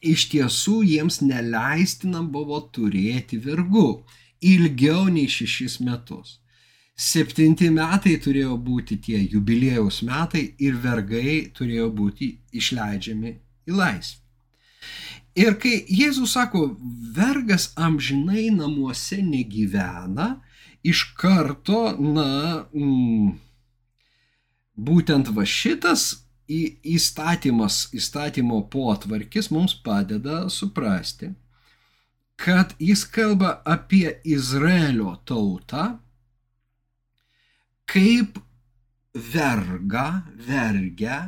iš 0.01 0.29
tiesų 0.31 0.81
jiems 0.87 1.19
neleistina 1.21 2.21
buvo 2.23 2.61
turėti 2.75 3.39
vergų 3.43 4.03
ilgiau 4.39 5.09
nei 5.11 5.27
šešis 5.27 5.79
metus. 5.83 6.37
Septinti 6.99 7.69
metai 7.71 8.17
turėjo 8.19 8.57
būti 8.59 8.97
tie 9.03 9.19
jubilėjaus 9.23 10.01
metai 10.07 10.49
ir 10.59 10.79
vergai 10.83 11.35
turėjo 11.55 11.87
būti 11.95 12.33
išleidžiami 12.59 13.35
į 13.69 13.75
laisvę. 13.75 14.17
Ir 15.39 15.55
kai 15.61 15.77
Jėzus 15.87 16.33
sako, 16.35 16.65
vergas 17.15 17.69
amžinai 17.79 18.49
namuose 18.51 19.21
negyvena, 19.23 20.41
iš 20.83 21.05
karto, 21.15 21.93
na, 21.99 22.65
mm, 22.73 23.37
būtent 24.87 25.29
va 25.35 25.45
šitas 25.45 26.09
įstatymas, 26.49 27.89
įstatymo 27.93 28.63
potvarkis 28.73 29.51
mums 29.53 29.75
padeda 29.85 30.47
suprasti, 30.49 31.33
kad 32.39 32.73
jis 32.79 33.03
kalba 33.05 33.59
apie 33.67 34.15
Izraelio 34.23 35.17
tautą 35.27 35.99
kaip 37.89 38.39
vergą, 39.13 40.21
vergę, 40.47 41.19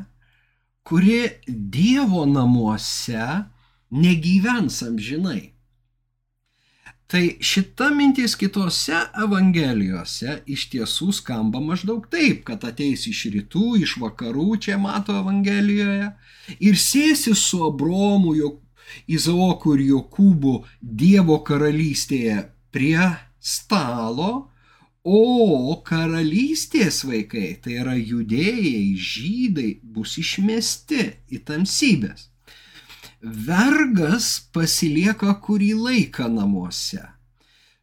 kuri 0.83 1.29
Dievo 1.47 2.25
namuose 2.25 3.45
negyvens 3.91 4.81
amžinai. 4.83 5.51
Tai 7.11 7.37
šita 7.39 7.89
mintis 7.91 8.37
kitose 8.39 8.95
evangelijose 9.19 10.37
iš 10.47 10.61
tiesų 10.71 11.09
skamba 11.17 11.59
maždaug 11.59 12.05
taip, 12.13 12.45
kad 12.47 12.63
ateis 12.63 13.03
iš 13.11 13.25
rytų, 13.33 13.63
iš 13.83 13.97
vakarų, 13.99 14.45
čia 14.63 14.77
mato 14.79 15.17
evangelijoje, 15.19 16.07
ir 16.63 16.79
sėsi 16.79 17.35
su 17.35 17.59
Abromu, 17.67 18.31
Izaoku 19.11 19.75
ir 19.75 19.83
Jokūbu 19.89 20.55
Dievo 20.79 21.41
karalystėje 21.47 22.39
prie 22.71 23.11
stalo, 23.39 24.31
o 25.03 25.75
karalystės 25.83 27.03
vaikai, 27.11 27.57
tai 27.59 27.79
yra 27.83 27.99
judėjai, 27.99 28.87
žydai, 29.11 29.69
bus 29.83 30.15
išmesti 30.23 31.09
į 31.27 31.43
tamsybės 31.43 32.30
vergas 33.21 34.39
pasilieka 34.53 35.33
kurį 35.45 35.73
laiką 35.77 36.27
namuose. 36.31 37.03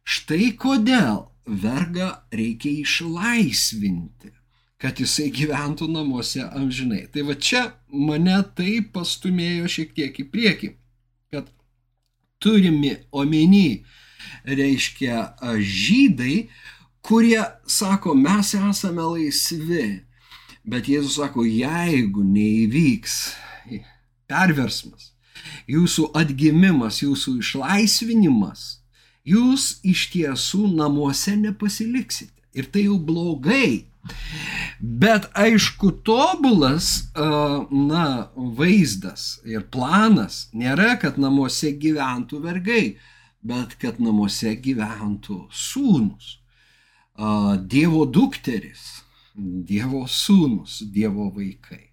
Štai 0.03 0.51
kodėl 0.59 1.27
vergą 1.45 2.09
reikia 2.33 2.71
išlaisvinti, 2.83 4.33
kad 4.79 4.99
jisai 4.99 5.29
gyventų 5.33 5.89
namuose 5.91 6.43
amžinai. 6.43 7.05
Tai 7.13 7.25
va 7.29 7.35
čia 7.35 7.63
mane 7.91 8.39
tai 8.55 8.79
pastumėjo 8.93 9.69
šiek 9.71 9.95
tiek 9.95 10.19
į 10.19 10.27
priekį, 10.33 10.71
kad 11.33 11.49
turimi 12.39 12.95
omeny, 13.11 13.83
reiškia, 14.47 15.35
žydai, 15.59 16.49
kurie 17.05 17.41
sako, 17.67 18.15
mes 18.15 18.53
esame 18.55 19.05
laisvi, 19.05 20.01
bet 20.69 20.89
Jėzus 20.91 21.17
sako, 21.19 21.45
jeigu 21.47 22.23
neįvyks 22.23 23.15
perversmas, 24.29 25.11
jūsų 25.69 26.09
atgimimas, 26.17 27.01
jūsų 27.03 27.37
išlaisvinimas, 27.43 28.65
jūs 29.27 29.79
iš 29.83 30.09
tiesų 30.13 30.67
namuose 30.75 31.35
nepasiliksite. 31.37 32.35
Ir 32.57 32.65
tai 32.73 32.87
jau 32.87 32.97
blogai. 32.97 33.85
Bet 34.79 35.27
aišku, 35.37 35.91
tobulas 36.07 37.11
na, 37.13 38.05
vaizdas 38.35 39.39
ir 39.45 39.67
planas 39.69 40.47
nėra, 40.55 40.95
kad 41.01 41.19
namuose 41.21 41.73
gyventų 41.77 42.39
vergai, 42.45 42.85
bet 43.43 43.75
kad 43.81 43.99
namuose 43.99 44.55
gyventų 44.55 45.43
sūnus, 45.51 46.37
Dievo 47.69 48.05
dukteris, 48.07 49.03
Dievo 49.35 50.05
sūnus, 50.07 50.79
Dievo 50.87 51.27
vaikai. 51.35 51.88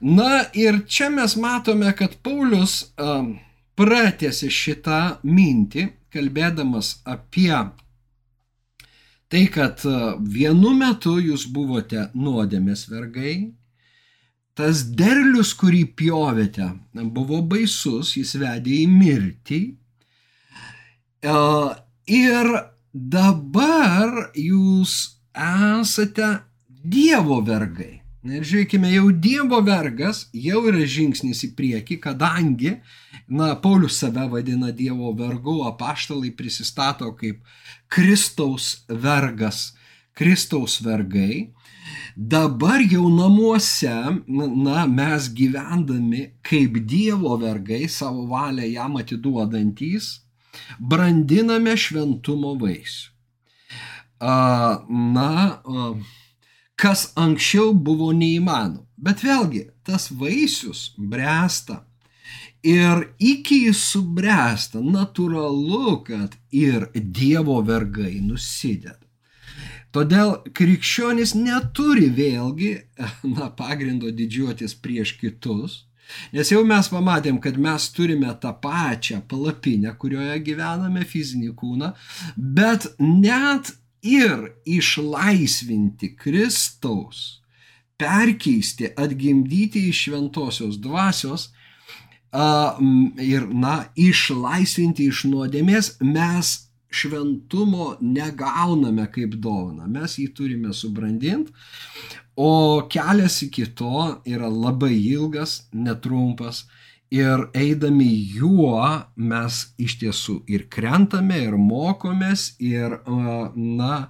Na 0.00 0.44
ir 0.52 0.82
čia 0.88 1.08
mes 1.10 1.36
matome, 1.40 1.92
kad 1.96 2.18
Paulius 2.22 2.92
um, 3.00 3.34
pratėsi 3.76 4.50
šitą 4.52 5.18
mintį, 5.24 5.88
kalbėdamas 6.12 7.00
apie 7.04 7.52
tai, 9.28 9.46
kad 9.52 9.82
vienu 10.22 10.72
metu 10.78 11.16
jūs 11.20 11.46
buvote 11.50 12.08
nuodėmės 12.14 12.86
vergai, 12.90 13.34
tas 14.56 14.84
derlius, 14.96 15.52
kurį 15.58 15.82
pjovėte, 15.98 16.70
buvo 17.12 17.42
baisus, 17.42 18.14
jis 18.16 18.36
vedė 18.40 18.78
į 18.84 18.86
mirtį. 18.92 19.60
Ir 22.16 22.50
dabar 22.94 24.18
jūs 24.38 24.96
esate 25.36 26.32
Dievo 26.86 27.40
vergai. 27.42 28.05
Ir 28.26 28.42
žiūrėkime, 28.42 28.88
jau 28.90 29.10
Dievo 29.14 29.60
vergas 29.62 30.24
jau 30.34 30.64
yra 30.66 30.82
žingsnis 30.88 31.44
į 31.46 31.50
priekį, 31.54 31.98
kadangi, 32.02 32.72
na, 33.30 33.52
Paulius 33.62 34.00
save 34.00 34.24
vadina 34.32 34.72
Dievo 34.74 35.12
vergu, 35.14 35.60
apaštalai 35.68 36.32
prisistato 36.34 37.12
kaip 37.18 37.38
Kristaus 37.92 38.82
vergas, 38.90 39.76
Kristaus 40.16 40.80
vergai. 40.82 41.52
Dabar 42.16 42.82
jau 42.82 43.06
namuose, 43.12 43.94
na, 44.26 44.86
mes 44.90 45.30
gyvendami 45.30 46.26
kaip 46.42 46.82
Dievo 46.88 47.36
vergai, 47.38 47.84
savo 47.86 48.26
valią 48.32 48.66
jam 48.72 48.98
atiduodantys, 48.98 50.16
brandiname 50.80 51.76
šventumo 51.78 52.56
vaisių. 52.58 53.12
Na, 54.18 55.30
kas 56.76 57.10
anksčiau 57.16 57.72
buvo 57.74 58.12
neįmanoma. 58.12 58.84
Bet 58.96 59.24
vėlgi, 59.24 59.66
tas 59.84 60.08
vaisius 60.10 60.92
bręsta. 60.96 61.82
Ir 62.66 63.10
iki 63.22 63.66
jis 63.66 63.82
subręsta, 63.92 64.80
natūralu, 64.82 66.00
kad 66.06 66.34
ir 66.50 66.88
Dievo 66.94 67.60
vergai 67.62 68.16
nusideda. 68.24 68.98
Todėl 69.94 70.34
krikščionis 70.56 71.32
neturi 71.38 72.08
vėlgi 72.12 72.72
na, 73.36 73.50
pagrindo 73.56 74.10
didžiuotis 74.12 74.74
prieš 74.82 75.14
kitus, 75.20 75.78
nes 76.36 76.50
jau 76.52 76.62
mes 76.66 76.90
pamatėm, 76.92 77.38
kad 77.42 77.56
mes 77.60 77.88
turime 77.94 78.32
tą 78.42 78.52
pačią 78.62 79.22
palapinę, 79.30 79.94
kurioje 80.00 80.36
gyvename 80.44 81.06
fizinį 81.08 81.54
kūną, 81.56 81.92
bet 82.36 82.90
net 83.00 83.72
ir 84.06 84.52
išlaisvinti 84.64 86.14
Kristaus, 86.16 87.42
perkeisti, 87.98 88.90
atgimdyti 88.96 89.88
iš 89.88 90.06
šventosios 90.06 90.78
dvasios 90.80 91.50
ir, 93.22 93.46
na, 93.50 93.76
išlaisvinti 93.96 95.08
iš 95.10 95.24
nuodėmės, 95.30 95.96
mes 96.04 96.54
šventumo 96.92 97.96
negauname 98.00 99.06
kaip 99.12 99.36
dovana, 99.42 99.88
mes 99.88 100.18
jį 100.20 100.28
turime 100.36 100.72
subrandinti, 100.76 101.52
o 102.36 102.84
kelias 102.92 103.40
iki 103.46 103.66
to 103.76 104.20
yra 104.28 104.48
labai 104.52 104.94
ilgas, 104.94 105.66
netrumpas 105.72 106.64
Ir 107.14 107.46
eidami 107.54 108.10
juo 108.34 108.80
mes 109.14 109.60
iš 109.78 109.94
tiesų 110.00 110.40
ir 110.50 110.66
krentame, 110.72 111.38
ir 111.46 111.54
mokomės, 111.54 112.56
ir, 112.58 112.98
na, 113.54 114.08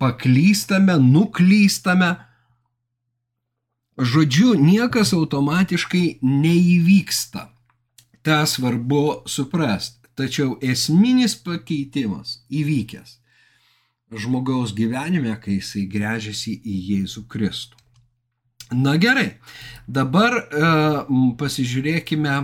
paklystame, 0.00 0.96
nuklystame. 1.04 2.14
Žodžiu, 4.00 4.54
niekas 4.56 5.12
automatiškai 5.12 6.20
neįvyksta. 6.24 7.50
Ta 8.24 8.44
svarbu 8.48 9.28
suprasti. 9.28 9.98
Tačiau 10.16 10.56
esminis 10.64 11.36
pakeitimas 11.40 12.40
įvykęs 12.52 13.20
žmogaus 14.10 14.74
gyvenime, 14.74 15.36
kai 15.42 15.58
jisai 15.60 15.86
grežiasi 15.90 16.56
į 16.58 16.78
Jėzų 16.90 17.26
Kristų. 17.30 17.79
Na 18.70 18.94
gerai, 19.02 19.34
dabar 19.88 20.36
e, 20.38 20.68
pasižiūrėkime 21.40 22.34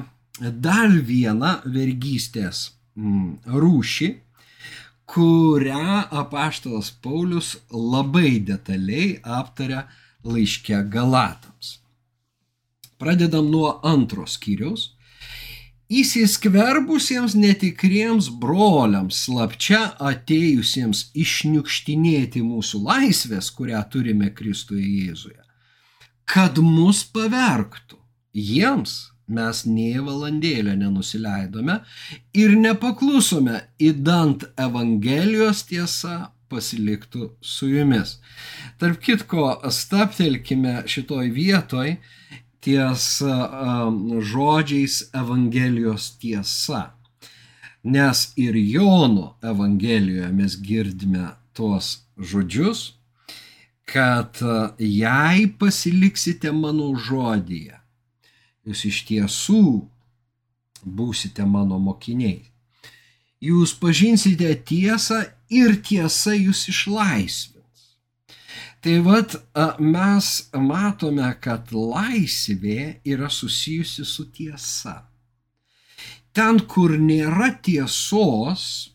dar 0.42 0.90
vieną 0.90 1.52
vergystės 1.70 2.72
m, 2.98 3.36
rūšį, 3.46 4.08
kurią 5.06 6.02
apaštalas 6.10 6.90
Paulius 7.02 7.54
labai 7.70 8.40
detaliai 8.42 9.20
aptaria 9.22 9.86
laiške 10.26 10.82
Galatams. 10.90 11.78
Pradedam 12.98 13.46
nuo 13.52 13.76
antros 13.86 14.34
skyriaus. 14.40 14.90
Įsiskverbusiems 15.86 17.36
netikriems 17.38 18.26
broliams, 18.42 19.20
slapčia 19.28 19.92
atėjusiems 20.02 21.12
išniukštinėti 21.14 22.42
mūsų 22.42 22.80
laisvės, 22.82 23.52
kurią 23.54 23.84
turime 23.92 24.32
Kristuje 24.34 24.82
Jėzuje, 24.82 25.45
kad 26.26 26.58
mus 26.58 27.04
pavergtų. 27.14 27.98
Jiems 28.36 28.96
mes 29.26 29.64
nie 29.66 29.98
valandėlę 30.02 30.76
nenusileidome 30.78 31.80
ir 32.36 32.54
nepaklusome, 32.58 33.62
įdant 33.82 34.44
Evangelijos 34.60 35.64
tiesa 35.70 36.30
pasiliktų 36.50 37.30
su 37.42 37.70
jumis. 37.72 38.18
Tarp 38.78 39.00
kitko, 39.02 39.46
staptelkime 39.72 40.82
šitoj 40.86 41.30
vietoj 41.34 41.96
ties 42.62 43.08
žodžiais 44.32 45.00
Evangelijos 45.14 46.12
tiesa. 46.20 46.92
Nes 47.86 48.32
ir 48.36 48.56
Jono 48.58 49.36
Evangelijoje 49.42 50.30
mes 50.34 50.56
girdime 50.58 51.28
tuos 51.54 52.06
žodžius, 52.18 52.95
kad 53.86 54.38
jei 54.78 55.46
pasiliksite 55.58 56.50
mano 56.52 56.90
žodyje, 56.98 57.78
jūs 58.66 58.84
iš 58.90 59.02
tiesų 59.08 59.66
būsite 60.82 61.46
mano 61.46 61.78
mokiniai. 61.82 62.42
Jūs 63.42 63.74
pažinsite 63.78 64.48
tiesą 64.66 65.20
ir 65.52 65.76
tiesa 65.84 66.34
jūs 66.34 66.66
išlaisvins. 66.72 67.56
Tai 68.80 68.96
vad 69.06 69.36
mes 69.82 70.30
matome, 70.54 71.28
kad 71.42 71.72
laisvė 71.72 73.00
yra 73.04 73.28
susijusi 73.30 74.04
su 74.06 74.26
tiesa. 74.30 75.02
Ten, 76.36 76.60
kur 76.68 76.94
nėra 77.00 77.50
tiesos, 77.64 78.92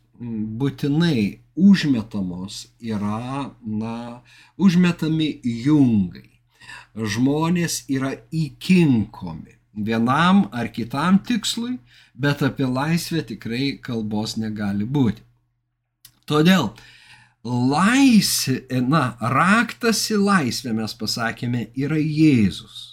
būtinai 0.61 1.40
užmetamos 1.55 2.67
yra, 2.79 3.51
na, 3.61 4.21
užmetami 4.57 5.39
jungai. 5.43 6.27
Žmonės 6.95 7.85
yra 7.91 8.13
įkinkomi 8.31 9.57
vienam 9.73 10.45
ar 10.51 10.67
kitam 10.71 11.19
tikslui, 11.19 11.77
bet 12.13 12.43
apie 12.43 12.67
laisvę 12.67 13.23
tikrai 13.27 13.77
kalbos 13.83 14.35
negali 14.37 14.85
būti. 14.85 15.23
Todėl 16.27 16.71
laisvė, 17.43 18.81
na, 18.87 19.15
raktas 19.19 20.03
į 20.11 20.19
laisvę 20.21 20.75
mes 20.77 20.95
pasakėme 20.95 21.69
yra 21.75 21.99
Jėzus. 21.99 22.87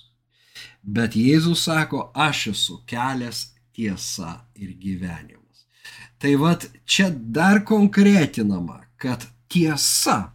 Bet 0.82 1.18
Jėzus 1.18 1.66
sako, 1.68 2.08
aš 2.14 2.48
esu 2.54 2.80
kelias, 2.88 3.50
tiesa 3.76 4.38
ir 4.56 4.72
gyvenimas. 4.80 5.47
Tai 6.18 6.34
vad 6.36 6.66
čia 6.84 7.10
dar 7.10 7.62
konkretinama, 7.64 8.80
kad 8.98 9.22
tiesa 9.48 10.32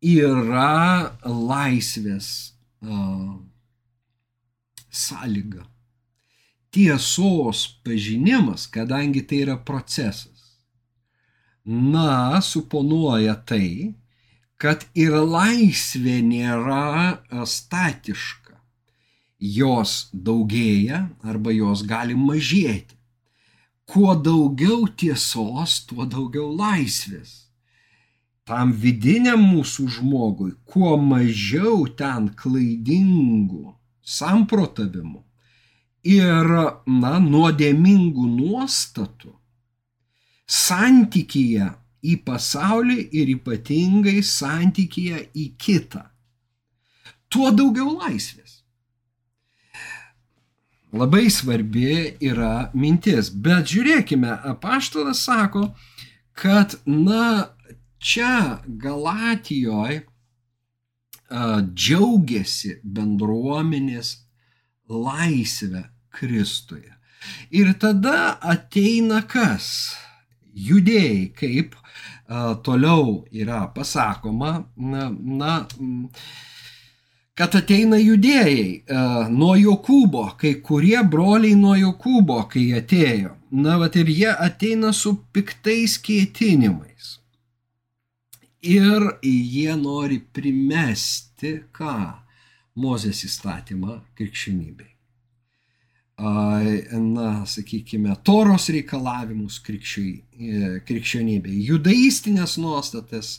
yra 0.00 1.18
laisvės 1.24 2.28
uh, 2.80 3.36
sąlyga. 4.88 5.66
Tiesos 6.72 7.66
pažinimas, 7.84 8.66
kadangi 8.70 9.24
tai 9.28 9.42
yra 9.46 9.56
procesas, 9.56 10.38
na, 11.64 12.40
suponuoja 12.40 13.34
tai, 13.44 13.94
kad 14.60 14.84
ir 14.98 15.14
laisvė 15.16 16.18
nėra 16.24 17.20
statiška. 17.46 18.56
Jos 19.38 20.08
daugėja 20.12 21.04
arba 21.22 21.52
jos 21.54 21.84
gali 21.86 22.16
mažėti. 22.18 22.97
Kuo 23.88 24.14
daugiau 24.20 24.84
tiesos, 25.00 25.78
tuo 25.88 26.04
daugiau 26.04 26.50
laisvės. 26.52 27.48
Tam 28.48 28.72
vidiniam 28.72 29.40
mūsų 29.40 29.86
žmogui, 29.98 30.52
kuo 30.68 30.96
mažiau 31.00 31.86
ten 31.96 32.28
klaidingų 32.36 33.74
samprotavimų 34.04 35.22
ir, 36.08 36.52
na, 36.86 37.14
nuodėmingų 37.24 38.28
nuostatų 38.36 39.34
santykyje 40.48 41.68
į 42.08 42.14
pasaulį 42.24 42.98
ir 43.20 43.32
ypatingai 43.34 44.20
santykyje 44.24 45.24
į 45.36 45.48
kitą. 45.60 46.06
Tuo 47.28 47.50
daugiau 47.52 47.98
laisvės. 47.98 48.57
Labai 50.92 51.28
svarbi 51.28 52.16
yra 52.24 52.70
mintis. 52.72 53.28
Bet 53.28 53.68
žiūrėkime, 53.68 54.30
apaštalas 54.54 55.20
sako, 55.26 55.66
kad, 56.32 56.78
na, 56.86 57.52
čia 58.00 58.62
Galatijoje 58.64 60.06
džiaugiasi 61.28 62.78
bendruomenės 62.84 64.14
laisvę 64.88 65.84
Kristuje. 66.08 66.94
Ir 67.52 67.74
tada 67.76 68.38
ateina 68.40 69.20
kas? 69.28 69.94
Judėjai, 70.56 71.28
kaip 71.36 71.76
a, 71.76 72.56
toliau 72.64 73.26
yra 73.30 73.66
pasakoma, 73.74 74.64
na, 74.76 75.10
na, 75.12 75.52
kad 77.38 77.54
ateina 77.54 77.98
judėjai 78.00 78.62
a, 78.90 79.02
nuo 79.30 79.54
Jokūbo, 79.58 80.24
kai 80.40 80.56
kurie 80.64 80.98
broliai 81.06 81.54
nuo 81.58 81.76
Jokūbo, 81.78 82.40
kai 82.50 82.64
atėjo. 82.80 83.36
Na, 83.54 83.78
va 83.80 83.88
ir 83.96 84.10
jie 84.12 84.32
ateina 84.34 84.90
su 84.92 85.14
piktais 85.32 85.96
kėtinimais. 86.04 87.14
Ir 88.68 89.06
jie 89.22 89.72
nori 89.78 90.18
primesti 90.20 91.60
ką? 91.72 91.98
Mozės 92.78 93.24
įstatymą 93.26 94.00
krikščionybei. 94.18 94.92
Na, 96.18 97.28
sakykime, 97.46 98.16
toros 98.26 98.68
reikalavimus 98.74 99.60
e, 99.62 100.80
krikščionybei, 100.86 101.60
judaistinės 101.68 102.56
nuostatas, 102.58 103.36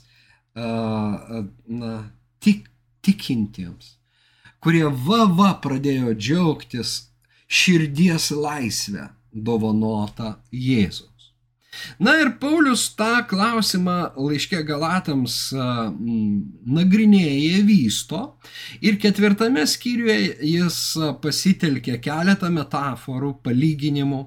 na, 0.56 1.94
tik, 2.40 2.69
tikintiems, 3.06 3.96
kurie 4.64 4.88
va 5.08 5.26
va 5.40 5.54
pradėjo 5.64 6.16
džiaugtis 6.16 6.96
širdies 7.50 8.32
laisvę 8.36 9.10
dovanota 9.34 10.38
Jėzų. 10.52 11.10
Na 12.02 12.16
ir 12.20 12.32
Paulius 12.42 12.88
tą 12.98 13.22
klausimą 13.30 13.98
laiškė 14.18 14.64
Galatams 14.68 15.36
nagrinėja, 16.80 17.62
vysto 17.68 18.22
ir 18.82 18.98
ketvirtame 19.02 19.66
skyriuje 19.70 20.18
jis 20.50 20.80
pasitelkė 21.24 22.00
keletą 22.04 22.50
metaforų, 22.56 23.36
palyginimų 23.46 24.24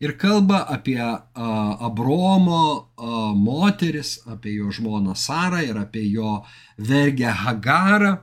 ir 0.00 0.16
kalba 0.18 0.66
apie 0.68 1.00
Abromo 1.34 2.92
moteris, 3.36 4.18
apie 4.26 4.54
jo 4.58 4.70
žmoną 4.70 5.14
Sarą 5.14 5.62
ir 5.64 5.78
apie 5.78 6.04
jo 6.10 6.42
vergę 6.78 7.32
Hagarą. 7.32 8.16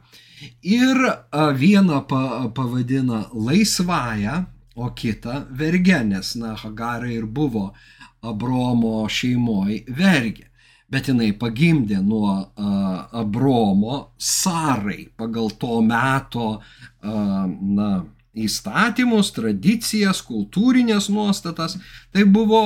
Ir 0.63 0.97
vieną 1.55 2.01
pavadina 2.53 3.29
laisvąją, 3.33 4.43
o 4.75 4.89
kitą 4.91 5.45
vergę, 5.51 6.03
nes, 6.03 6.35
na, 6.35 6.55
Hagara 6.55 7.07
ir 7.07 7.25
buvo 7.25 7.73
Abromo 8.21 9.07
šeimoje 9.09 9.83
vergė. 9.87 10.49
bet 10.93 11.09
jinai 11.09 11.31
pagimdė 11.39 11.99
nuo 12.05 12.33
uh, 12.37 13.21
Abromo 13.21 14.13
Sarai 14.21 15.07
pagal 15.17 15.53
to 15.57 15.79
meto 15.81 16.49
uh, 16.59 17.45
na, 17.77 17.87
įstatymus, 18.33 19.31
tradicijas, 19.35 20.23
kultūrinės 20.25 21.09
nuostatas. 21.13 21.77
Tai 22.13 22.25
buvo 22.25 22.63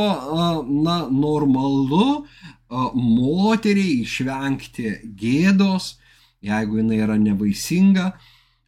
na, 0.67 1.01
normalu 1.11 2.25
moteriai 2.69 4.01
išvengti 4.03 5.13
gėdos, 5.17 5.95
jeigu 6.43 6.81
jinai 6.81 7.03
yra 7.03 7.15
nevaisinga, 7.19 8.11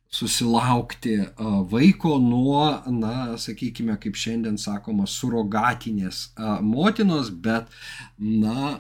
susilaukti 0.10 1.20
vaiko 1.70 2.16
nuo, 2.18 2.64
na, 2.90 3.38
sakykime, 3.38 3.94
kaip 4.02 4.18
šiandien 4.18 4.58
sakoma, 4.58 5.06
surogatinės 5.06 6.32
motinos, 6.66 7.30
bet, 7.30 7.70
na, 8.18 8.80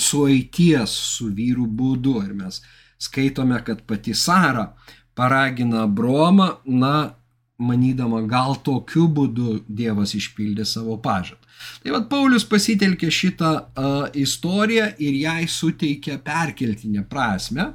suaities 0.00 0.94
su 1.16 1.28
vyru 1.36 1.66
būdu. 1.68 2.16
Ir 2.24 2.32
mes 2.38 2.62
skaitome, 3.00 3.60
kad 3.66 3.84
pati 3.84 4.16
Sara 4.16 4.70
paragina 5.14 5.84
Bromą, 5.86 6.54
na, 6.64 7.19
manydama, 7.60 8.22
gal 8.28 8.56
tokiu 8.64 9.06
būdu 9.12 9.60
Dievas 9.68 10.14
išpildė 10.18 10.64
savo 10.68 10.96
pažadą. 11.02 11.40
Tai 11.82 11.92
vad 11.92 12.06
Paulius 12.08 12.46
pasitelkė 12.48 13.10
šitą 13.12 13.50
uh, 13.52 13.98
istoriją 14.16 14.86
ir 15.04 15.18
jai 15.20 15.44
suteikė 15.48 16.16
perkeltinę 16.24 17.04
prasme. 17.08 17.66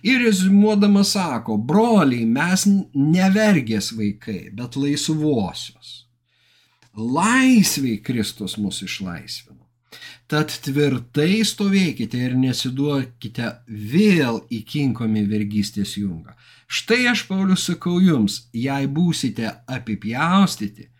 Ir 0.00 0.22
rezumuodamas 0.24 1.12
sako, 1.16 1.58
broliai, 1.70 2.24
mes 2.24 2.64
nevergės 2.96 3.92
vaikai, 3.96 4.48
bet 4.56 4.80
laisvosios. 4.80 5.94
Laisviai 6.98 8.00
Kristus 8.02 8.56
mus 8.58 8.82
išlaisvino. 8.82 9.68
Tad 10.28 10.52
tvirtai 10.64 11.40
stovėkite 11.46 12.18
ir 12.20 12.34
nesiduokite 12.36 13.52
vėl 13.68 14.42
įkinkomi 14.52 15.22
vergystės 15.30 15.94
jungą. 15.96 16.34
Štai 16.68 17.06
aš, 17.08 17.22
Paulius, 17.24 17.62
sakau 17.64 17.96
jums, 17.96 18.42
jei 18.52 18.84
būsite 18.92 19.48
apipjaustyti, 19.72 20.90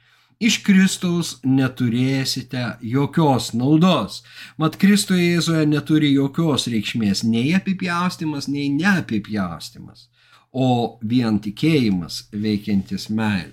iš 0.40 0.62
Kristaus 0.64 1.34
neturėsite 1.44 2.62
jokios 2.80 3.50
naudos. 3.52 4.22
Mat 4.56 4.78
Kristuje 4.80 5.26
Jėzuje 5.34 5.66
neturi 5.68 6.14
jokios 6.14 6.64
reikšmės 6.72 7.20
nei 7.28 7.52
apipjaustimas, 7.58 8.48
nei 8.48 8.70
neapipjaustimas, 8.78 10.08
o 10.56 10.96
vien 11.04 11.36
tikėjimas 11.36 12.22
veikiantis 12.32 13.10
meilė. 13.12 13.52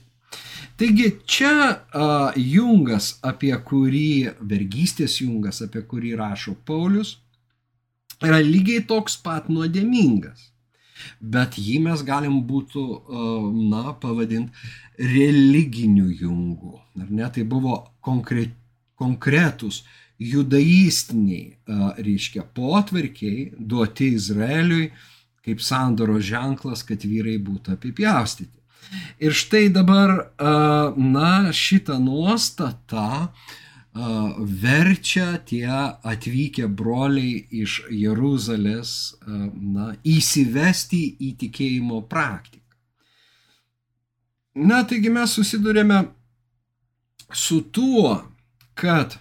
Taigi 0.80 1.12
čia 1.28 1.52
a, 1.68 2.08
jungas, 2.40 3.18
apie 3.28 3.52
kurį, 3.68 4.40
vergystės 4.40 5.20
jungas, 5.20 5.60
apie 5.68 5.84
kurį 5.84 6.16
rašo 6.20 6.56
Paulius, 6.64 7.18
yra 8.24 8.40
lygiai 8.40 8.88
toks 8.88 9.20
pat 9.24 9.52
nuodėmingas 9.52 10.55
bet 11.20 11.58
jį 11.62 11.80
mes 11.88 12.04
galim 12.06 12.42
būtų, 12.48 12.86
na, 13.72 13.96
pavadinti 14.02 14.52
religiniu 15.00 16.08
jungu. 16.10 16.80
Ar 17.00 17.10
ne? 17.10 17.28
Tai 17.32 17.44
buvo 17.50 17.82
konkre, 18.06 18.48
konkretus 18.96 19.84
judaistiniai, 20.22 21.58
reiškia, 22.00 22.46
potvarkiai 22.56 23.52
duoti 23.60 24.14
Izraeliui 24.16 24.94
kaip 25.46 25.62
sandoro 25.62 26.18
ženklas, 26.24 26.82
kad 26.88 27.04
vyrai 27.06 27.38
būtų 27.44 27.76
apipjaustyti. 27.76 28.54
Ir 29.22 29.34
štai 29.36 29.68
dabar, 29.74 30.14
na, 30.98 31.52
šitą 31.54 31.98
nuostatą 32.02 33.28
verčia 33.96 35.38
tie 35.48 35.72
atvykę 36.04 36.68
broliai 36.68 37.46
iš 37.64 37.86
Jeruzalės 37.90 39.16
na, 39.26 39.96
įsivesti 40.04 41.16
į 41.24 41.32
tikėjimo 41.40 42.02
praktiką. 42.12 42.64
Na, 44.56 44.84
taigi 44.88 45.12
mes 45.12 45.36
susidurėme 45.36 46.02
su 47.32 47.62
tuo, 47.72 48.18
kad 48.76 49.16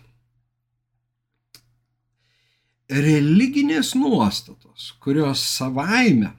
religinės 2.90 3.94
nuostatos, 3.94 4.92
kurios 5.02 5.42
savaime 5.54 6.34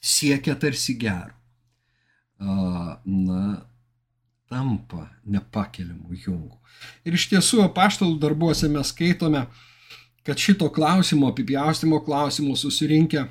siekia 0.00 0.54
tarsi 0.58 0.94
gero, 0.98 1.34
na, 2.40 3.42
tampa 4.50 5.06
nepakeliamų 5.30 6.22
jungų. 6.26 6.56
Ir 7.06 7.16
iš 7.16 7.28
tiesų 7.32 7.64
apaštalų 7.68 8.18
darbuose 8.22 8.70
mes 8.72 8.90
skaitome, 8.92 9.44
kad 10.26 10.40
šito 10.40 10.68
klausimo, 10.74 11.30
apipjaustimo 11.30 12.00
klausimo 12.04 12.56
susirinkę 12.58 13.28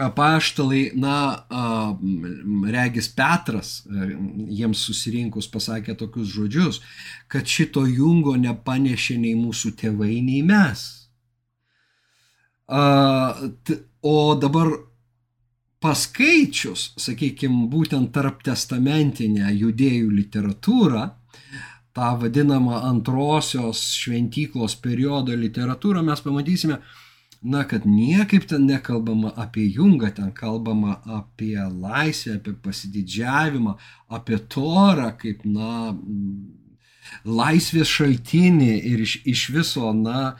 apaštalai, 0.00 0.90
na, 0.94 1.16
regis 2.72 3.08
Petras, 3.12 3.80
jiems 4.48 4.84
susirinkus 4.86 5.48
pasakė 5.50 5.96
tokius 5.98 6.30
žodžius, 6.32 6.80
kad 7.28 7.48
šito 7.48 7.84
jungo 7.88 8.36
nepanešė 8.40 9.18
nei 9.20 9.34
mūsų 9.38 9.74
tėvai, 9.80 10.14
nei 10.24 10.40
mes. 10.46 10.86
O 14.00 14.16
dabar 14.40 14.72
paskaičius, 15.80 16.90
sakykime, 17.00 17.66
būtent 17.72 18.12
tarp 18.12 18.42
testamentinę 18.44 19.52
judėjų 19.54 20.10
literatūrą, 20.12 21.06
tą 21.96 22.10
vadinamą 22.20 22.82
antrosios 22.86 23.82
šventyklos 23.98 24.76
periodo 24.82 25.34
literatūrą, 25.36 26.04
mes 26.06 26.20
pamatysime, 26.22 26.78
na, 27.40 27.64
kad 27.64 27.86
niekaip 27.88 28.44
ten 28.50 28.66
nekalbama 28.68 29.32
apie 29.40 29.64
jungą, 29.72 30.12
ten 30.16 30.34
kalbama 30.36 30.98
apie 31.08 31.56
laisvę, 31.56 32.36
apie 32.36 32.54
pasididžiavimą, 32.66 33.74
apie 34.12 34.38
torą 34.52 35.08
kaip, 35.18 35.46
na, 35.48 35.94
laisvės 37.24 37.88
šaltinį 37.90 38.74
ir 38.92 39.00
iš, 39.06 39.16
iš 39.32 39.46
viso, 39.56 39.94
na, 39.96 40.36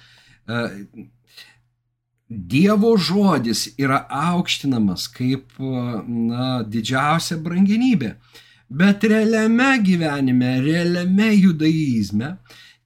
Dievo 2.31 2.95
žodis 2.95 3.65
yra 3.75 4.05
aukštinamas 4.07 5.09
kaip 5.11 5.57
na, 5.59 6.63
didžiausia 6.63 7.41
brangenybė. 7.43 8.15
Bet 8.71 9.03
realiame 9.03 9.73
gyvenime, 9.83 10.53
realiame 10.63 11.33
judaizme, 11.35 12.37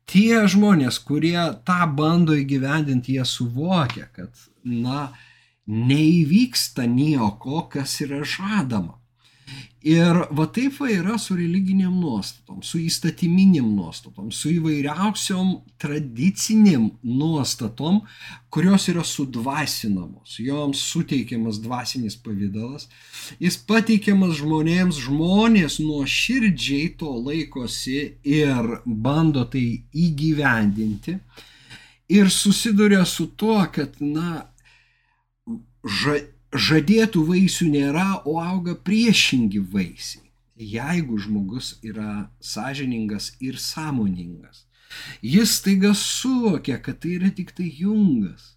tie 0.08 0.40
žmonės, 0.48 0.96
kurie 1.04 1.36
tą 1.68 1.84
bando 1.92 2.32
įgyvendinti, 2.32 3.18
jie 3.18 3.26
suvokia, 3.28 4.08
kad, 4.16 4.32
na, 4.64 5.10
neįvyksta 5.68 6.88
nieko, 6.88 7.66
kas 7.68 8.00
yra 8.00 8.24
žadama. 8.24 8.96
Ir 9.84 10.16
va 10.32 10.46
taip 10.48 10.78
va 10.80 10.86
yra 10.88 11.18
su 11.20 11.34
religiniam 11.36 11.92
nuostatom, 12.00 12.62
su 12.64 12.78
įstatyminiam 12.80 13.66
nuostatom, 13.76 14.30
su 14.32 14.48
įvairiausiom 14.54 15.50
tradiciniam 15.76 16.86
nuostatom, 17.04 17.98
kurios 18.48 18.88
yra 18.88 19.04
sudvasinamos, 19.04 20.38
joms 20.40 20.80
suteikiamas 20.88 21.60
dvasinis 21.60 22.16
pavydalas, 22.16 22.88
jis 23.36 23.60
pateikiamas 23.68 24.38
žmonėms, 24.40 25.02
žmonės 25.04 25.76
nuo 25.84 26.00
širdžiai 26.08 26.94
to 26.96 27.12
laikosi 27.18 27.98
ir 28.24 28.78
bando 28.86 29.44
tai 29.52 29.66
įgyvendinti. 29.92 31.18
Ir 32.08 32.32
susiduria 32.32 33.04
su 33.04 33.28
tuo, 33.36 33.60
kad, 33.72 34.00
na, 34.00 34.46
ža, 35.84 36.22
žadėtų 36.54 37.24
vaisių 37.28 37.68
nėra, 37.72 38.08
o 38.24 38.38
auga 38.42 38.74
priešingi 38.74 39.60
vaisiai. 39.72 40.30
Jeigu 40.54 41.18
žmogus 41.18 41.74
yra 41.82 42.30
sąžiningas 42.38 43.32
ir 43.42 43.58
sąmoningas, 43.58 44.66
jis 45.22 45.58
taiga 45.64 45.90
suvokia, 45.98 46.78
kad 46.78 47.00
tai 47.02 47.16
yra 47.18 47.30
tik 47.34 47.50
tai 47.56 47.66
jungas, 47.74 48.54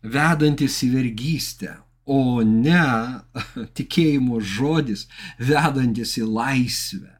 vedantis 0.00 0.80
į 0.86 0.94
vergystę, 0.94 1.76
o 2.06 2.40
ne 2.40 3.20
tikėjimo 3.76 4.40
žodis, 4.40 5.04
vedantis 5.36 6.16
į 6.16 6.24
laisvę, 6.24 7.12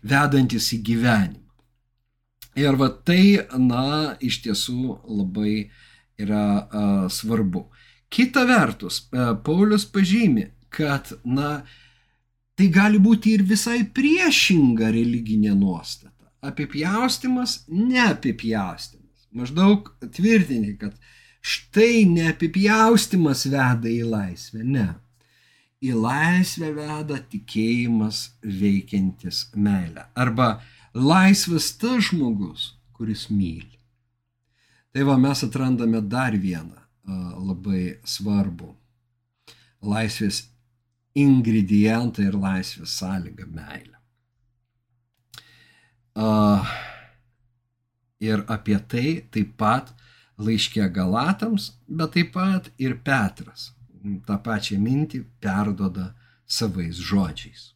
vedantis 0.00 0.72
į 0.72 0.80
gyvenimą. 0.88 1.38
Ir 2.56 2.76
va 2.76 2.90
tai, 2.92 3.48
na, 3.56 4.16
iš 4.20 4.42
tiesų 4.44 4.98
labai 5.08 5.70
yra 6.20 6.44
uh, 6.60 7.06
svarbu. 7.08 7.64
Kita 8.12 8.44
vertus, 8.44 9.08
e, 9.08 9.36
Paulius 9.44 9.86
pažymi, 9.88 10.50
kad, 10.68 11.14
na, 11.24 11.62
tai 12.58 12.66
gali 12.68 12.98
būti 13.00 13.32
ir 13.32 13.44
visai 13.48 13.86
priešinga 13.88 14.90
religinė 14.92 15.54
nuostata. 15.56 16.28
Apipjaustimas, 16.44 17.62
neapipjaustimas. 17.72 19.28
Maždaug 19.32 19.88
tvirtini, 20.12 20.74
kad 20.76 20.98
štai 21.40 22.04
neapipjaustimas 22.10 23.46
veda 23.48 23.88
į 23.88 24.02
laisvę. 24.10 24.60
Ne. 24.60 24.90
Į 25.80 25.96
laisvę 25.96 26.68
veda 26.76 27.16
tikėjimas 27.32 28.20
veikiantis 28.44 29.46
meilę. 29.56 30.04
Arba 30.12 30.58
laisvas 30.92 31.72
tas 31.80 32.10
žmogus, 32.10 32.74
kuris 32.92 33.30
myli. 33.32 33.80
Tai 34.92 35.08
va 35.08 35.16
mes 35.16 35.48
atrandame 35.48 36.04
dar 36.04 36.36
vieną 36.36 36.81
labai 37.08 37.98
svarbų 38.06 38.70
laisvės 39.82 40.44
ingredientą 41.18 42.22
ir 42.28 42.38
laisvės 42.38 42.94
sąlygą 43.00 43.48
meilę. 43.50 43.98
Ir 48.22 48.44
apie 48.46 48.78
tai 48.86 49.08
taip 49.34 49.56
pat 49.58 49.90
laiškė 50.38 50.88
Galatams, 50.94 51.72
bet 51.88 52.14
taip 52.14 52.32
pat 52.36 52.70
ir 52.78 52.98
Petras 53.02 53.72
tą 54.26 54.38
pačią 54.42 54.78
mintį 54.82 55.22
perdoda 55.42 56.12
savais 56.46 56.98
žodžiais. 56.98 57.72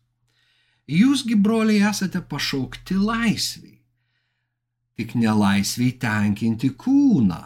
Jūsgi, 0.87 1.35
broliai, 1.35 1.83
esate 1.89 2.21
pašaukti 2.31 2.95
laisviai, 2.95 3.81
tik 4.99 5.17
nelaisviai 5.19 5.97
tenkinti 5.99 6.71
kūną. 6.79 7.43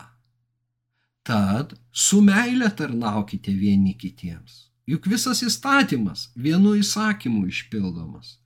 Tad 1.23 1.75
su 1.93 2.21
meile 2.25 2.71
tarnaukite 2.77 3.53
vieni 3.53 3.95
kitiems. 3.99 4.71
Juk 4.89 5.07
visas 5.07 5.43
įstatymas 5.47 6.31
vienu 6.35 6.75
įsakymu 6.81 7.45
išpildomas. 7.51 8.39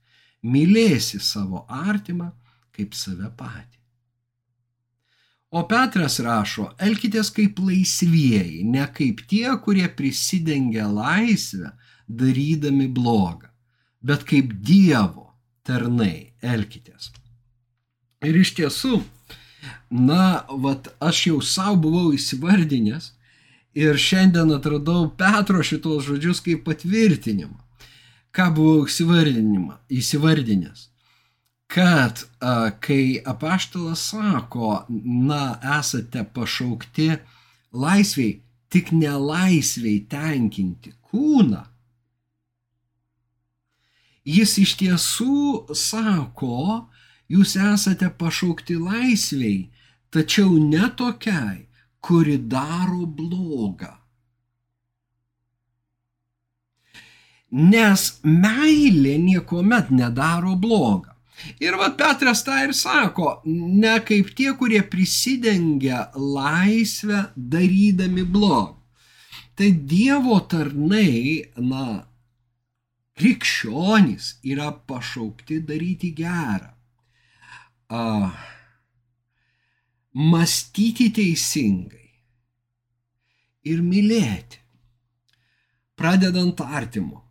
Mylėsi 0.45 1.21
savo 1.23 1.63
artimą 1.71 2.29
kaip 2.75 2.93
save 2.93 3.31
patį. 3.39 3.79
O 5.55 5.63
Petras 5.69 6.19
rašo, 6.19 6.67
elkitės 6.83 7.29
kaip 7.31 7.61
laisvieji, 7.63 8.65
ne 8.67 8.83
kaip 8.91 9.21
tie, 9.29 9.47
kurie 9.63 9.87
prisidengia 9.87 10.89
laisvę, 10.91 11.71
darydami 12.07 12.89
blogą, 12.91 13.47
bet 14.03 14.25
kaip 14.27 14.51
Dievo 14.67 15.29
tarnai 15.63 16.33
elkitės. 16.43 17.13
Ir 18.25 18.35
iš 18.41 18.51
tiesų, 18.57 18.99
na, 19.89 20.45
vat 20.49 20.87
aš 20.99 21.27
jau 21.27 21.41
savo 21.41 21.75
buvau 21.87 22.13
įsivardinęs 22.15 23.11
ir 23.75 23.99
šiandien 23.99 24.53
atradau 24.55 25.09
Petro 25.19 25.63
šitos 25.63 26.07
žodžius 26.07 26.43
kaip 26.45 26.63
patvirtinimą. 26.67 27.59
Ką 28.35 28.51
buvau 28.55 28.87
įsivardinęs? 28.87 30.89
kad 31.67 32.23
a, 32.39 32.71
kai 32.79 33.21
apaštalas 33.25 34.09
sako, 34.09 34.85
na, 34.89 35.59
esate 35.79 36.23
pašaukti 36.33 37.11
laisviai, 37.73 38.39
tik 38.69 38.91
nelaisviai 38.95 40.03
tenkinti 40.09 40.93
kūną, 41.09 41.63
jis 44.25 44.57
iš 44.61 44.75
tiesų 44.79 45.75
sako, 45.75 46.85
jūs 47.31 47.55
esate 47.57 48.09
pašaukti 48.19 48.77
laisviai, 48.79 49.69
tačiau 50.13 50.57
ne 50.59 50.89
tokiai, 50.97 51.65
kuri 52.05 52.37
daro 52.37 53.05
blogą. 53.05 53.93
Nes 57.55 58.05
meilė 58.23 59.15
niekuomet 59.21 59.91
nedaro 59.95 60.55
blogą. 60.59 61.11
Ir 61.59 61.75
vad 61.79 61.97
Petras 61.99 62.43
tą 62.47 62.55
ir 62.63 62.73
sako, 62.73 63.41
ne 63.45 63.97
kaip 64.07 64.31
tie, 64.37 64.53
kurie 64.59 64.81
prisidengia 64.87 66.09
laisvę 66.15 67.25
darydami 67.35 68.23
blogą. 68.23 68.79
Tai 69.55 69.71
Dievo 69.87 70.41
tarnai, 70.51 71.45
na, 71.63 72.03
krikščionys 73.15 74.33
yra 74.43 74.71
pašaukti 74.87 75.61
daryti 75.63 76.11
gerą. 76.15 76.74
A, 77.89 78.31
mąstyti 80.13 81.11
teisingai 81.13 82.09
ir 83.65 83.81
mylėti. 83.85 84.61
Pradedant 85.95 86.59
artimu 86.61 87.21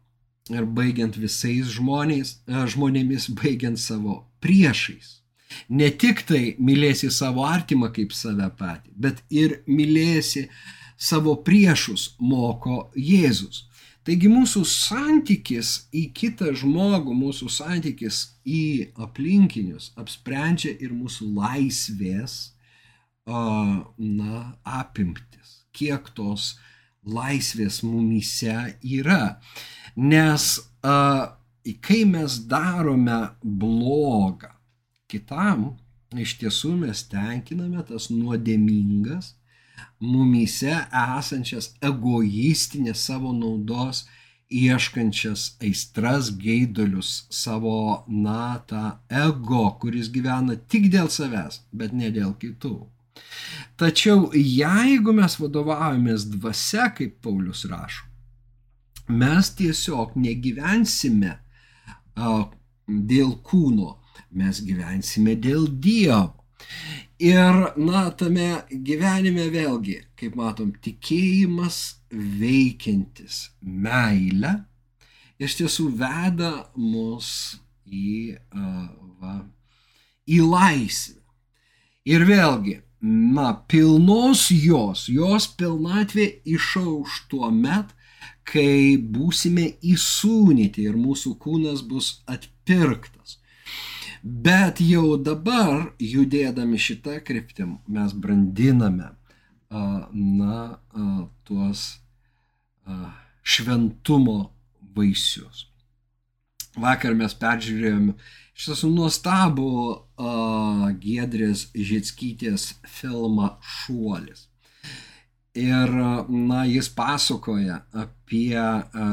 ir 0.52 0.64
baigiant 0.64 1.16
visais 1.16 1.68
žmonės, 1.74 2.38
žmonėmis, 2.46 3.28
baigiant 3.40 3.80
savo 3.80 4.22
priešais. 4.44 5.20
Ne 5.68 5.90
tik 5.90 6.24
tai 6.28 6.56
mylėsi 6.58 7.10
savo 7.12 7.44
artimą 7.46 7.90
kaip 7.94 8.14
save 8.16 8.48
patį, 8.58 8.94
bet 8.96 9.22
ir 9.30 9.60
mylėsi 9.66 10.48
savo 10.98 11.36
priešus, 11.46 12.14
moko 12.18 12.90
Jėzus. 12.96 13.66
Taigi 14.04 14.28
mūsų 14.28 14.60
santykis 14.68 15.68
į 15.96 16.02
kitą 16.12 16.50
žmogų, 16.60 17.14
mūsų 17.16 17.48
santykis 17.48 18.18
į 18.44 18.92
aplinkinius 19.00 19.94
apsprendžia 19.96 20.74
ir 20.76 20.92
mūsų 20.92 21.30
laisvės 21.32 22.34
na, 23.24 24.40
apimtis, 24.68 25.54
kiek 25.72 26.10
tos 26.16 26.58
laisvės 27.04 27.80
mumyse 27.84 28.76
yra. 28.84 29.38
Nes 29.96 30.58
kai 30.84 32.02
mes 32.04 32.36
darome 32.50 33.20
blogą 33.40 34.52
kitam, 35.08 35.70
iš 36.12 36.36
tiesų 36.42 36.74
mes 36.84 37.06
tenkiname 37.08 37.80
tas 37.88 38.10
nuodėmingas, 38.12 39.32
mumyse 40.00 40.74
esančias 41.18 41.72
egoistinės 41.82 43.06
savo 43.08 43.32
naudos 43.36 44.04
ieškančias 44.54 45.56
aistras, 45.62 46.30
geidulius, 46.38 47.26
savo, 47.30 48.04
na, 48.08 48.58
tą 48.68 48.98
ego, 49.08 49.64
kuris 49.80 50.10
gyvena 50.12 50.56
tik 50.70 50.90
dėl 50.92 51.08
savęs, 51.10 51.62
bet 51.72 51.94
ne 51.96 52.10
dėl 52.14 52.34
kitų. 52.38 52.76
Tačiau 53.80 54.28
jeigu 54.34 55.14
mes 55.16 55.38
vadovaujamės 55.40 56.28
dvasia, 56.34 56.90
kaip 56.94 57.18
Paulius 57.24 57.64
rašo, 57.70 58.06
mes 59.08 59.50
tiesiog 59.58 60.14
negyvensime 60.18 61.34
a, 62.14 62.30
dėl 62.86 63.36
kūno, 63.46 63.96
mes 64.34 64.62
gyvensime 64.66 65.34
dėl 65.40 65.68
Dievo. 65.68 66.43
Ir, 67.22 67.60
na, 67.78 68.04
tame 68.18 68.64
gyvenime 68.70 69.46
vėlgi, 69.54 70.00
kaip 70.18 70.36
matom, 70.38 70.72
tikėjimas 70.84 71.80
veikiantis 72.10 73.48
meilę 73.62 74.56
iš 75.42 75.58
tiesų 75.60 75.88
veda 75.98 76.52
mus 76.78 77.28
į, 77.86 78.36
uh, 78.54 78.88
va, 79.20 79.36
į 80.26 80.40
laisvę. 80.44 81.20
Ir 82.04 82.26
vėlgi, 82.28 82.78
na, 83.04 83.52
pilnos 83.68 84.50
jos, 84.52 85.06
jos 85.08 85.48
pilnatvė 85.58 86.26
išauš 86.44 87.22
tuo 87.30 87.48
met, 87.52 87.94
kai 88.44 88.96
būsime 88.96 89.70
įsūnyti 89.80 90.84
ir 90.84 90.98
mūsų 91.00 91.34
kūnas 91.40 91.80
bus 91.88 92.18
atpirktas. 92.28 93.38
Bet 94.24 94.80
jau 94.80 95.18
dabar, 95.20 95.90
judėdami 96.00 96.78
šitą 96.80 97.18
kryptim, 97.20 97.74
mes 97.92 98.14
brandiname 98.16 99.10
na, 99.68 100.60
tuos 101.44 101.82
šventumo 103.44 104.38
vaisius. 104.96 105.66
Vakar 106.80 107.12
mes 107.18 107.36
peržiūrėjome 107.36 108.14
iš 108.56 108.70
tiesų 108.70 108.90
nuostabų 108.94 109.74
Giedrės 111.02 111.66
Žitskytės 111.76 112.78
filmą 112.88 113.58
Šuolis. 113.60 114.48
Ir, 115.52 115.92
na, 116.32 116.64
jis 116.64 116.88
pasakoja 116.96 117.82
apie 117.92 118.56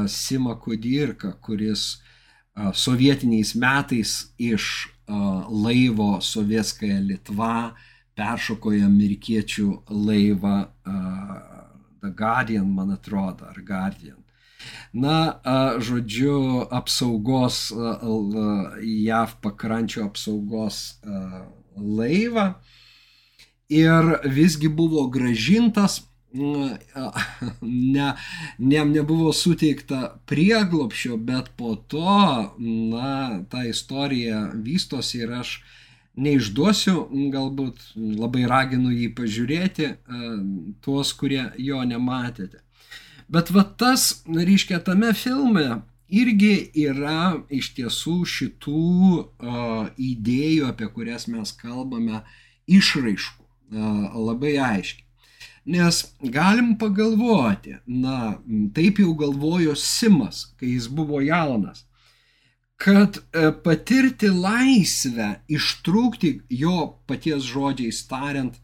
Simą 0.08 0.56
Kudirką, 0.56 1.36
kuris 1.44 2.00
sovietiniais 2.72 3.52
metais 3.60 4.16
iš 4.40 4.88
laivo 5.08 6.20
Sovietskaja 6.20 7.00
Litva 7.00 7.72
peršoko 8.18 8.74
į 8.76 8.82
amerikiečių 8.86 9.68
laivą 9.90 10.56
The 12.02 12.10
Guardian, 12.18 12.68
man 12.74 12.92
atrodo, 12.94 13.46
ar 13.48 13.62
Guardian. 13.62 14.18
Na, 14.92 15.40
žodžiu, 15.82 16.68
apsaugos, 16.70 17.72
JAV 17.72 19.34
pakrančio 19.42 20.04
apsaugos 20.06 21.00
laivą 21.76 22.52
ir 23.72 24.12
visgi 24.28 24.68
buvo 24.68 25.06
gražintas 25.10 26.02
ne, 26.32 28.14
ne, 28.58 28.84
nebuvo 28.84 29.32
suteikta 29.32 30.20
prieglopšio, 30.26 31.16
bet 31.16 31.52
po 31.56 31.74
to, 31.76 32.54
na, 32.58 33.42
ta 33.50 33.64
istorija 33.68 34.50
vystosi 34.54 35.22
ir 35.22 35.32
aš 35.42 35.54
neišduosiu, 36.16 37.06
galbūt 37.32 37.92
labai 37.96 38.44
raginu 38.48 38.92
jį 38.92 39.12
pažiūrėti, 39.16 39.88
tuos, 40.84 41.12
kurie 41.16 41.46
jo 41.56 41.80
nematėte. 41.88 42.60
Bet 43.32 43.48
va 43.54 43.64
tas, 43.64 44.22
reiškia, 44.28 44.82
tame 44.84 45.14
filme 45.16 45.82
irgi 46.12 46.68
yra 46.76 47.38
iš 47.48 47.70
tiesų 47.78 48.18
šitų 48.28 48.82
uh, 49.16 49.86
idėjų, 49.96 50.66
apie 50.68 50.90
kurias 50.92 51.24
mes 51.32 51.54
kalbame, 51.56 52.20
išraiškų. 52.68 53.40
labai 53.72 54.58
aiškiai. 54.60 55.06
Nes 55.64 56.02
galim 56.22 56.74
pagalvoti, 56.78 57.76
na, 57.86 58.38
taip 58.74 58.98
jau 58.98 59.14
galvojo 59.14 59.76
Simas, 59.78 60.48
kai 60.58 60.72
jis 60.74 60.88
buvo 60.90 61.20
jaunas, 61.22 61.84
kad 62.82 63.20
e, 63.30 63.52
patirti 63.62 64.26
laisvę, 64.26 65.28
ištrūkti 65.46 66.32
jo 66.50 66.88
paties 67.06 67.46
žodžiais 67.46 68.02
tariant, 68.10 68.58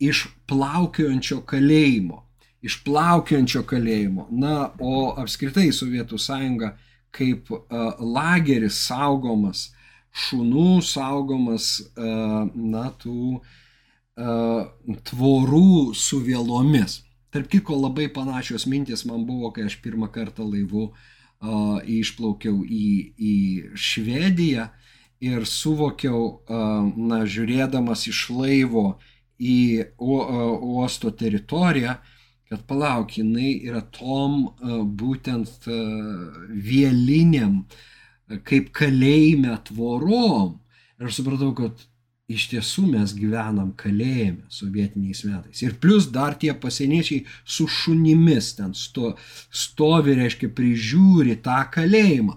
iš 0.00 0.30
plaukiojančio 0.48 1.42
kalėjimo, 1.44 2.22
iš 2.64 2.78
plaukiojančio 2.88 3.66
kalėjimo. 3.68 4.30
Na, 4.32 4.70
o 4.80 5.10
apskritai 5.20 5.68
Sovietų 5.76 6.16
sąjunga 6.16 6.72
kaip 7.12 7.50
uh, 7.50 7.98
lageris 7.98 8.78
saugomas, 8.86 9.72
šunų 10.14 10.78
saugomas, 10.86 11.72
uh, 11.98 12.46
na, 12.54 12.84
tų 13.02 13.40
uh, 13.40 13.58
tvorų 14.20 15.94
su 15.96 16.20
vėlomis. 16.24 17.00
Tarp 17.30 17.46
kitko 17.50 17.78
labai 17.78 18.08
panašios 18.12 18.66
mintis 18.66 19.04
man 19.06 19.24
buvo, 19.26 19.52
kai 19.54 19.68
aš 19.68 19.78
pirmą 19.84 20.10
kartą 20.10 20.44
laivu 20.44 20.88
uh, 20.90 21.78
išplaukiau 21.86 22.64
į, 22.66 22.88
į 23.16 23.34
Švediją 23.78 24.66
ir 25.22 25.46
suvokiau, 25.46 26.24
uh, 26.42 26.88
na, 26.96 27.22
žiūrėdamas 27.24 28.08
iš 28.10 28.24
laivo 28.34 28.98
į 29.40 29.86
uosto 30.00 31.12
teritoriją, 31.16 31.94
kad 32.50 32.64
palauk, 32.68 33.14
jinai 33.16 33.54
yra 33.62 33.80
tom 33.94 34.50
būtent 34.98 35.68
vėliniam, 36.50 37.60
kaip 38.44 38.72
kalėjime 38.74 39.54
tvorom. 39.70 40.58
Ir 40.98 41.08
aš 41.08 41.20
supratau, 41.22 41.54
kad 41.56 41.86
iš 42.30 42.46
tiesų 42.52 42.84
mes 42.92 43.12
gyvenam 43.18 43.72
kalėjime 43.78 44.46
sovietiniais 44.52 45.22
metais. 45.26 45.62
Ir 45.64 45.74
plus 45.82 46.06
dar 46.14 46.36
tie 46.38 46.52
pasieniečiai 46.54 47.24
su 47.44 47.66
šunimis 47.70 48.52
ten 48.58 48.74
sto, 48.78 49.14
stovi, 49.50 50.14
reiškia, 50.18 50.50
prižiūri 50.56 51.38
tą 51.44 51.58
kalėjimą. 51.74 52.36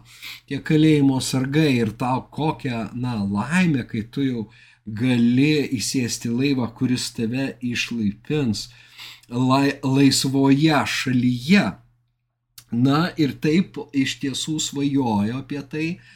Tie 0.49 0.59
kalėjimo 0.65 1.19
sargai 1.21 1.69
ir 1.77 1.93
tau 1.99 2.23
kokią, 2.33 2.87
na, 2.97 3.19
laimę, 3.21 3.85
kai 3.89 4.05
tu 4.09 4.25
jau 4.25 4.47
gali 4.85 5.67
įsėsti 5.77 6.31
laivą, 6.33 6.67
kuris 6.77 7.11
tave 7.15 7.53
išlaipins 7.63 8.67
lai, 9.29 9.77
laisvoje 9.83 10.81
šalyje. 10.97 11.69
Na 12.73 13.05
ir 13.21 13.37
taip 13.37 13.77
iš 13.93 14.17
tiesų 14.23 14.57
svajojo 14.57 15.37
apie 15.43 15.61
tai 15.69 15.87
uh, 15.93 16.11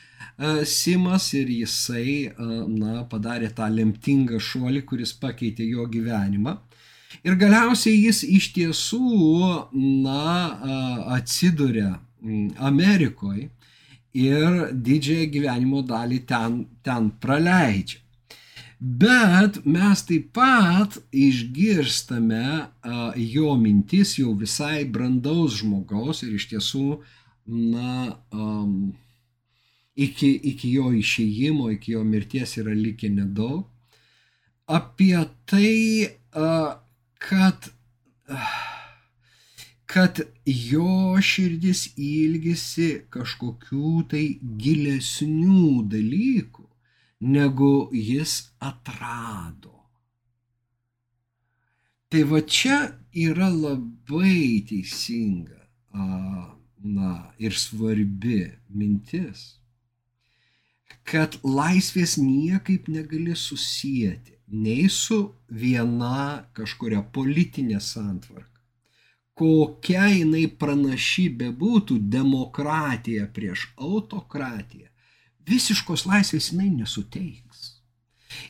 Simas 0.69 1.31
ir 1.33 1.49
jisai, 1.49 2.29
uh, 2.29 2.65
na, 2.69 3.03
padarė 3.09 3.49
tą 3.57 3.65
lemtingą 3.73 4.37
šuolį, 4.37 4.83
kuris 4.85 5.15
pakeitė 5.17 5.65
jo 5.65 5.87
gyvenimą. 5.89 6.57
Ir 7.25 7.37
galiausiai 7.41 7.95
jis 7.97 8.21
iš 8.23 8.51
tiesų, 8.53 9.07
na, 9.73 10.25
uh, 10.53 10.99
atsiduria 11.17 11.95
Amerikoje 12.69 13.49
ir 14.17 14.67
didžiąją 14.73 15.31
gyvenimo 15.33 15.81
dalį 15.85 16.19
ten, 16.29 16.59
ten 16.85 17.09
praleidžia. 17.21 18.03
Bet 18.79 19.63
mes 19.65 20.03
taip 20.05 20.29
pat 20.37 20.99
išgirstame 21.09 22.67
jo 23.17 23.55
mintis 23.57 24.19
jau 24.19 24.35
visai 24.37 24.85
brandaus 24.85 25.57
žmogaus 25.63 26.21
ir 26.21 26.35
iš 26.37 26.45
tiesų, 26.51 26.99
na, 27.47 28.13
um, 28.29 28.93
iki, 29.97 30.29
iki 30.51 30.71
jo 30.77 30.91
išėjimo, 30.93 31.71
iki 31.73 31.95
jo 31.95 32.03
mirties 32.05 32.57
yra 32.61 32.75
likę 32.77 33.09
nedaug, 33.09 33.65
apie 34.67 35.17
tai, 35.49 36.17
kad, 37.27 37.69
kad 39.93 40.21
jo 40.45 41.17
širdis 41.31 41.87
ilgisi 41.95 42.89
kažkokių 43.13 43.93
tai 44.11 44.25
gilesnių 44.63 45.83
dalykų 45.93 46.67
negu 47.37 47.73
jis 47.93 48.39
atrado. 48.59 49.73
Tai 52.07 52.23
va 52.23 52.39
čia 52.39 52.77
yra 53.11 53.49
labai 53.51 54.63
teisinga 54.67 55.63
na, 56.83 57.33
ir 57.39 57.55
svarbi 57.57 58.45
mintis, 58.69 59.57
kad 61.07 61.37
laisvės 61.43 62.17
niekaip 62.19 62.89
negali 62.91 63.35
susijęti 63.35 64.35
nei 64.47 64.87
su 64.91 65.19
viena 65.47 66.43
kažkuria 66.55 67.01
politinė 67.15 67.79
santvarka. 67.83 68.61
Kokia 69.37 70.07
jinai 70.09 70.47
pranaši 70.49 71.27
bebūtų 71.39 71.99
demokratija 72.11 73.27
prieš 73.33 73.67
autokratiją, 73.77 74.87
visiškos 75.47 76.07
laisvės 76.09 76.51
jinai 76.51 76.71
nesuteiks. 76.73 77.65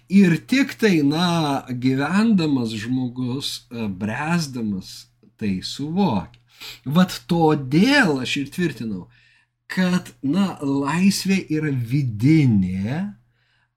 Ir 0.10 0.38
tik 0.50 0.74
tai, 0.80 1.02
na, 1.06 1.66
gyvendamas 1.70 2.74
žmogus, 2.80 3.68
e, 3.70 3.88
bręsdamas, 3.88 5.08
tai 5.38 5.60
suvokia. 5.64 6.42
Vat 6.86 7.14
todėl 7.30 8.24
aš 8.24 8.38
ir 8.42 8.48
tvirtinau, 8.56 9.06
kad, 9.72 10.14
na, 10.24 10.56
laisvė 10.62 11.42
yra 11.54 11.72
vidinė 11.72 12.98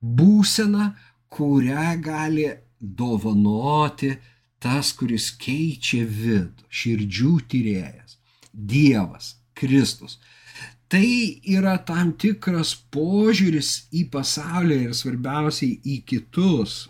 būsena, 0.01 0.91
kurią 1.31 1.87
gali 2.03 2.47
dovanoti 2.81 4.11
tas, 4.61 4.91
kuris 4.97 5.31
keičia 5.41 6.03
vidų, 6.05 6.67
širdžių 6.69 7.33
tyrėjas, 7.51 8.17
Dievas, 8.51 9.35
Kristus. 9.57 10.19
Tai 10.91 11.07
yra 11.47 11.77
tam 11.87 12.11
tikras 12.19 12.73
požiūris 12.91 13.87
į 13.95 14.09
pasaulį 14.11 14.79
ir 14.89 14.95
svarbiausiai 14.97 15.77
į 15.87 16.01
kitus 16.03 16.89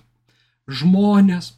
žmonės, 0.66 1.52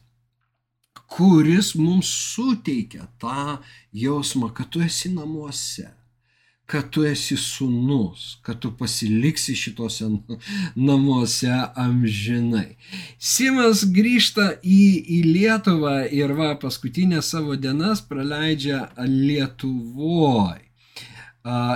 kuris 1.13 1.71
mums 1.79 2.09
suteikia 2.33 3.07
tą 3.21 3.59
jausmą, 3.95 4.49
kad 4.51 4.71
tu 4.73 4.81
esi 4.83 5.13
namuose, 5.13 5.87
kad 6.65 6.89
tu 6.89 7.03
esi 7.05 7.37
sunus, 7.37 8.37
kad 8.41 8.59
tu 8.63 8.71
pasiliksi 8.77 9.55
šitose 9.55 10.07
namuose 10.75 11.51
amžinai. 11.75 12.77
Simas 13.19 13.83
grįžta 13.85 14.53
į, 14.63 14.83
į 15.17 15.21
Lietuvą 15.27 15.97
ir 16.07 16.33
va 16.37 16.53
paskutinę 16.59 17.21
savo 17.21 17.57
dienas 17.59 18.01
praleidžia 18.07 18.87
Lietuvoje 19.07 20.63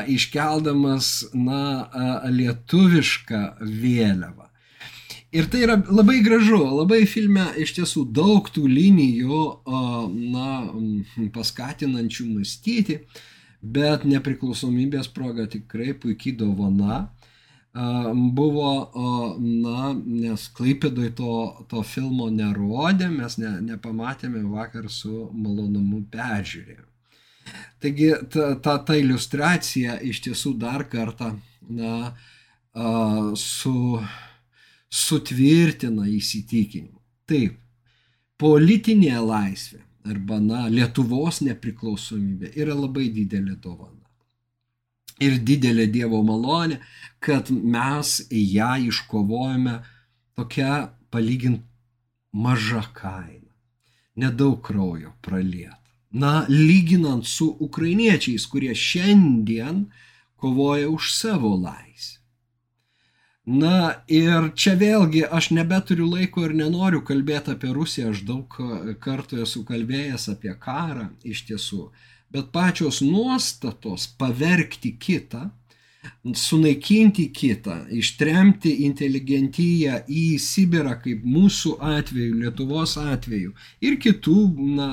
iškeldamas, 0.07 1.27
na, 1.33 1.89
lietuvišką 2.31 3.41
vėliavą. 3.61 4.45
Ir 5.35 5.49
tai 5.51 5.65
yra 5.65 5.75
labai 5.91 6.21
gražu, 6.23 6.61
labai 6.79 7.01
filme 7.05 7.43
iš 7.59 7.73
tiesų 7.75 8.05
daug 8.15 8.47
tų 8.47 8.63
linijų, 8.71 9.41
na, 10.31 10.47
paskatinančių 11.35 12.29
mąstyti, 12.31 13.01
bet 13.73 14.05
nepriklausomybės 14.07 15.09
proga 15.13 15.47
tikrai 15.51 15.93
puikiai 15.97 16.35
dovana 16.37 17.07
buvo, 18.37 18.69
na, 19.37 19.93
nes 19.93 20.47
Klaipėdoj 20.57 21.11
to, 21.17 21.33
to 21.69 21.83
filmo 21.85 22.29
nerodė, 22.33 23.09
mes 23.13 23.37
ne, 23.37 23.51
nepamatėme 23.61 24.41
vakar 24.49 24.89
su 24.89 25.29
malonumu 25.33 26.01
peržiūrėjome. 26.11 26.85
Taigi 27.79 28.09
ta, 28.33 28.55
ta, 28.59 28.77
ta 28.83 28.95
iliustracija 28.97 29.99
iš 30.03 30.23
tiesų 30.25 30.55
dar 30.59 30.87
kartą 30.89 31.35
na, 31.69 32.13
su, 33.37 34.01
sutvirtina 34.89 36.07
įsitikinimą. 36.09 36.97
Taip, 37.27 37.59
politinė 38.41 39.19
laisvė 39.21 39.83
arba 40.05 40.39
na, 40.43 40.67
Lietuvos 40.69 41.41
nepriklausomybė 41.45 42.53
yra 42.59 42.75
labai 42.77 43.07
didelė 43.15 43.55
dovana. 43.61 44.03
Ir 45.23 45.39
didelė 45.41 45.87
Dievo 45.89 46.21
malonė, 46.21 46.77
kad 47.19 47.49
mes 47.49 48.19
ją 48.29 48.75
iškovojame 48.91 49.79
tokia 50.37 50.93
palygint 51.09 51.65
maža 52.33 52.83
kaina. 52.93 53.49
Nedaug 54.17 54.61
kraujo 54.65 55.15
pralieta 55.21 55.87
na, 56.11 56.45
lyginant 56.49 57.25
su 57.25 57.47
ukrainiečiais, 57.59 58.45
kurie 58.47 58.75
šiandien 58.75 59.85
kovoja 60.35 60.89
už 60.89 61.13
savo 61.13 61.55
laisvę. 61.55 62.16
Na 63.47 64.03
ir 64.11 64.49
čia 64.59 64.73
vėlgi 64.75 65.21
aš 65.31 65.53
nebeturiu 65.55 66.09
laiko 66.11 66.43
ir 66.43 66.55
nenoriu 66.57 66.99
kalbėti 67.07 67.53
apie 67.53 67.71
Rusiją, 67.71 68.11
aš 68.11 68.25
daug 68.27 68.57
kartų 68.99 69.43
esu 69.45 69.63
kalbėjęs 69.67 70.27
apie 70.33 70.51
karą 70.59 71.07
iš 71.23 71.45
tiesų, 71.47 71.85
bet 72.35 72.51
pačios 72.51 72.99
nuostatos 72.99 74.09
pavergti 74.19 74.97
kitą 74.99 75.47
sunaikinti 76.35 77.29
kitą, 77.33 77.77
ištremti 77.91 78.73
inteligentiją 78.85 80.01
į 80.07 80.25
Sibirą, 80.39 80.97
kaip 81.03 81.23
mūsų 81.27 81.77
atveju, 81.83 82.37
Lietuvos 82.43 82.97
atveju 83.01 83.53
ir 83.83 83.97
kitų, 84.03 84.37
na, 84.77 84.89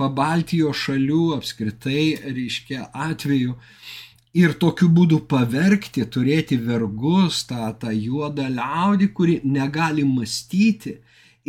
pabaltijo 0.00 0.72
šalių 0.72 1.24
apskritai, 1.36 2.04
reiškia, 2.24 2.86
atveju. 3.08 3.56
Ir 4.38 4.52
tokiu 4.62 4.86
būdu 4.94 5.24
pavergti, 5.26 6.04
turėti 6.06 6.54
vergus, 6.62 7.42
tą, 7.50 7.72
tą 7.82 7.90
juodą 7.90 8.46
liaudį, 8.46 9.08
kuri 9.10 9.40
negali 9.42 10.04
mąstyti 10.06 11.00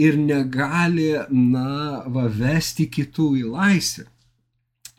ir 0.01 0.17
negali, 0.17 1.11
na, 1.29 2.01
va, 2.09 2.25
vesti 2.25 2.87
kitų 2.89 3.27
į 3.43 3.43
laisvę. 3.53 4.07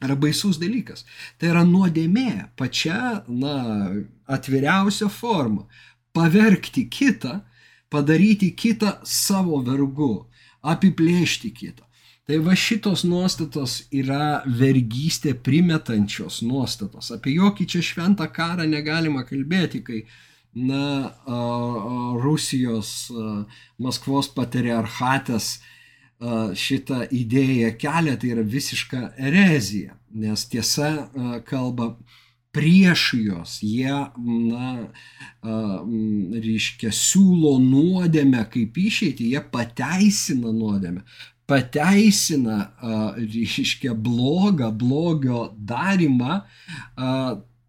Yra 0.03 0.14
baisus 0.18 0.59
dalykas. 0.62 1.03
Tai 1.39 1.51
yra 1.51 1.62
nuodėmė, 1.66 2.53
pačia, 2.59 3.22
na, 3.26 3.57
atviriausia 4.30 5.11
forma. 5.11 5.66
Pavergti 6.14 6.87
kitą, 6.91 7.41
padaryti 7.91 8.53
kitą 8.55 9.01
savo 9.03 9.59
vergu, 9.66 10.28
apiplėšti 10.62 11.51
kitą. 11.55 11.87
Tai 12.33 12.39
va 12.41 12.55
šitos 12.57 13.03
nuostatos 13.05 13.72
yra 13.93 14.39
vergystė 14.49 15.35
primetančios 15.37 16.39
nuostatos. 16.41 17.11
Apie 17.12 17.35
jokį 17.35 17.66
čia 17.68 17.83
šventą 17.85 18.24
karą 18.33 18.64
negalima 18.64 19.20
kalbėti, 19.28 19.83
kai 19.85 19.99
na, 20.57 21.11
Rusijos 22.22 23.11
Maskvos 23.76 24.30
patriarchatas 24.33 25.59
šitą 26.57 27.03
idėją 27.12 27.74
kelia, 27.76 28.16
tai 28.16 28.33
yra 28.33 28.47
visiška 28.49 29.11
erezija, 29.20 29.99
nes 30.16 30.47
tiesa 30.49 30.89
kalba 31.45 31.91
prieš 32.57 33.03
juos, 33.16 33.59
jie, 33.61 33.93
na, 34.24 34.72
reiškia, 36.49 36.95
siūlo 36.97 37.59
nuodėmę 37.61 38.47
kaip 38.57 38.80
išeitį, 38.87 39.28
jie 39.37 39.45
pateisina 39.53 40.53
nuodėmę 40.57 41.05
pateisina, 41.47 42.72
reiškia, 43.16 43.95
blogą, 43.95 44.70
blogio 44.72 45.55
darimą, 45.59 46.40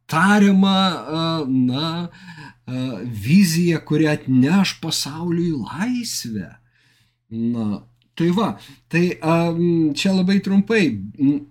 tariamą, 0.07 0.78
na, 1.47 2.09
viziją, 3.05 3.80
kuri 3.88 4.07
atneš 4.07 4.78
pasauliui 4.82 5.51
laisvę. 5.63 6.49
Na, 7.34 7.82
tai 8.15 8.30
va, 8.30 8.53
tai 8.88 9.17
čia 9.97 10.13
labai 10.13 10.38
trumpai 10.45 10.84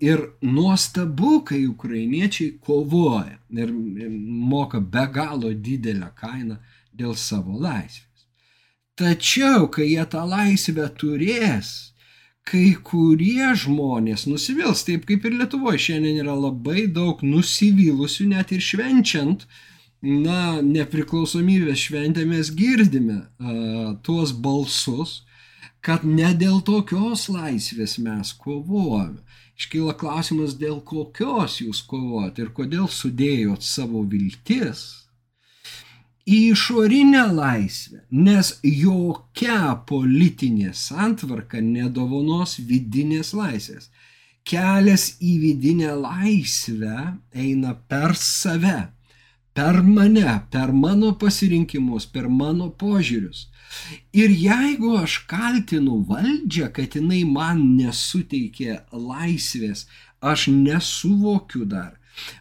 ir 0.00 0.22
nuostabu, 0.46 1.42
kai 1.44 1.66
ukrainiečiai 1.66 2.58
kovoja 2.62 3.40
ir 3.50 3.72
moka 3.72 4.80
be 4.80 5.06
galo 5.12 5.50
didelę 5.52 6.12
kainą 6.16 6.60
dėl 6.94 7.16
savo 7.18 7.58
laisvės. 7.58 8.06
Tačiau, 8.94 9.66
kai 9.72 9.88
jie 9.90 10.04
tą 10.06 10.22
laisvę 10.28 10.86
turės, 11.00 11.91
kai 12.48 12.72
kurie 12.84 13.52
žmonės 13.58 14.26
nusivils, 14.26 14.84
taip 14.86 15.06
kaip 15.08 15.26
ir 15.28 15.36
Lietuvoje 15.40 15.80
šiandien 15.86 16.22
yra 16.24 16.34
labai 16.36 16.86
daug 16.90 17.22
nusivylusių, 17.24 18.28
net 18.32 18.54
ir 18.54 18.62
švenčiant, 18.64 19.46
na, 20.02 20.58
nepriklausomybės 20.66 21.86
šventę 21.86 22.24
mes 22.26 22.50
girdime 22.58 23.20
a, 23.22 23.94
tuos 24.02 24.34
balsus, 24.34 25.20
kad 25.82 26.02
ne 26.06 26.32
dėl 26.38 26.60
tokios 26.66 27.28
laisvės 27.30 27.98
mes 28.02 28.34
kovojame. 28.38 29.22
Iškyla 29.58 29.94
klausimas, 29.98 30.56
dėl 30.58 30.80
kokios 30.82 31.60
jūs 31.62 31.84
kovojate 31.86 32.42
ir 32.42 32.50
kodėl 32.56 32.88
sudėjot 32.90 33.62
savo 33.62 34.02
viltis 34.08 35.01
išorinę 36.26 37.26
laisvę, 37.34 38.02
nes 38.10 38.54
jokia 38.62 39.74
politinė 39.88 40.72
santvarka 40.74 41.60
nedovanos 41.60 42.58
vidinės 42.58 43.32
laisvės. 43.34 43.90
Kelias 44.44 45.18
į 45.22 45.36
vidinę 45.38 45.94
laisvę 45.94 46.96
eina 47.34 47.74
per 47.88 48.16
save, 48.18 48.90
per 49.54 49.82
mane, 49.82 50.40
per 50.50 50.72
mano 50.72 51.12
pasirinkimus, 51.14 52.06
per 52.06 52.28
mano 52.28 52.70
požiūrius. 52.70 53.46
Ir 54.12 54.30
jeigu 54.30 54.96
aš 54.98 55.22
kaltinu 55.30 56.02
valdžią, 56.08 56.68
kad 56.76 56.96
jinai 56.98 57.22
man 57.24 57.62
nesuteikė 57.78 58.82
laisvės, 58.92 59.86
aš 60.20 60.48
nesuvokiu 60.52 61.64
dar, 61.64 61.96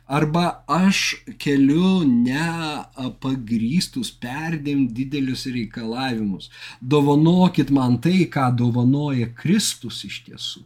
Arba 0.05 0.63
aš 0.67 1.15
keliu 1.39 2.03
nepagrystus, 2.07 4.11
perdėm 4.11 4.87
didelius 4.95 5.45
reikalavimus. 5.47 6.49
Dovanokit 6.81 7.71
man 7.71 7.99
tai, 8.03 8.27
ką 8.27 8.51
dovanoja 8.59 9.31
Kristus 9.37 10.03
iš 10.07 10.21
tiesų. 10.27 10.65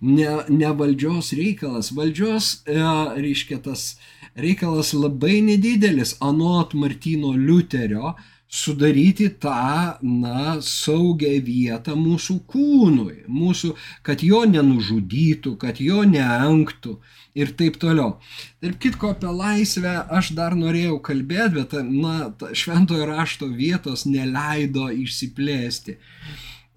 Ne, 0.00 0.28
ne 0.48 0.70
valdžios 0.78 1.32
reikalas. 1.36 1.90
Valdžios, 1.96 2.62
e, 2.68 2.76
reiškia, 3.24 3.58
tas 3.64 3.96
reikalas 4.36 4.92
labai 4.94 5.40
nedidelis, 5.44 6.16
anot 6.20 6.76
Martino 6.76 7.32
Liuterio, 7.32 8.14
sudaryti 8.48 9.28
tą, 9.42 9.98
na, 10.02 10.56
saugią 10.62 11.34
vietą 11.44 11.96
mūsų 11.98 12.38
kūnui, 12.50 13.24
mūsų, 13.28 13.72
kad 14.06 14.22
jo 14.22 14.44
nenužudytų, 14.46 15.56
kad 15.60 15.80
jo 15.82 16.04
neanktų 16.06 16.96
ir 17.36 17.52
taip 17.58 17.78
toliau. 17.82 18.16
Tarp 18.62 18.78
kitko 18.82 19.10
apie 19.14 19.32
laisvę 19.34 19.96
aš 20.18 20.32
dar 20.38 20.56
norėjau 20.58 21.00
kalbėti, 21.04 21.58
bet 21.58 21.74
na, 21.90 22.30
šventojo 22.54 23.08
rašto 23.10 23.50
vietos 23.50 24.06
neleido 24.06 24.88
išsiplėsti. 24.94 25.98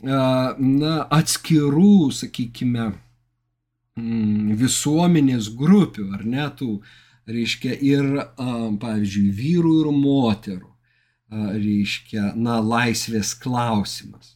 Na, 0.02 0.96
atskirų, 1.12 2.10
sakykime, 2.16 2.90
mm, 4.00 4.58
visuomenės 4.60 5.52
grupių, 5.60 6.10
ar 6.16 6.26
ne 6.26 6.48
tų, 6.56 6.72
reiškia, 7.30 7.76
ir, 7.84 8.12
pavyzdžiui, 8.82 9.26
vyrų 9.38 9.74
ir 9.84 9.90
moterų, 9.94 10.70
reiškia, 11.32 12.34
na, 12.36 12.60
laisvės 12.62 13.36
klausimas. 13.38 14.36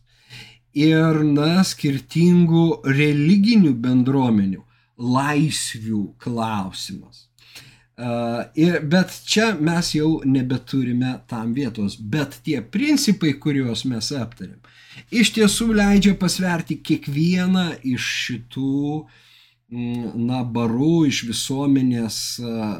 Ir, 0.73 1.21
na, 1.25 1.61
skirtingų 1.65 2.83
religinių 2.87 3.73
bendruomenių 3.77 4.63
laisvių 4.97 6.03
klausimas. 6.21 7.27
Ir, 8.57 8.79
bet 8.89 9.13
čia 9.29 9.51
mes 9.53 9.91
jau 9.93 10.21
nebeturime 10.25 11.19
tam 11.29 11.51
vietos, 11.53 11.95
bet 11.97 12.39
tie 12.45 12.57
principai, 12.61 13.35
kuriuos 13.37 13.85
mes 13.85 14.09
aptarėm, 14.17 14.57
iš 15.13 15.35
tiesų 15.35 15.69
leidžia 15.77 16.15
pasverti 16.17 16.79
kiekvieną 16.81 17.67
iš 17.85 18.07
šitų 18.23 18.79
mm, 19.69 20.09
na, 20.25 20.41
barų 20.41 21.05
iš 21.11 21.21
visuomenės 21.29 22.17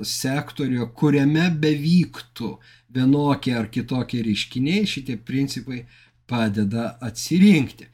sektorio, 0.02 0.90
kuriame 0.98 1.46
bevyktų 1.62 2.56
vienokie 2.94 3.56
ar 3.58 3.70
kitokie 3.74 4.22
reiškiniai, 4.26 4.88
šitie 4.90 5.18
principai 5.18 5.84
padeda 6.30 6.94
atsirinkti. 7.04 7.90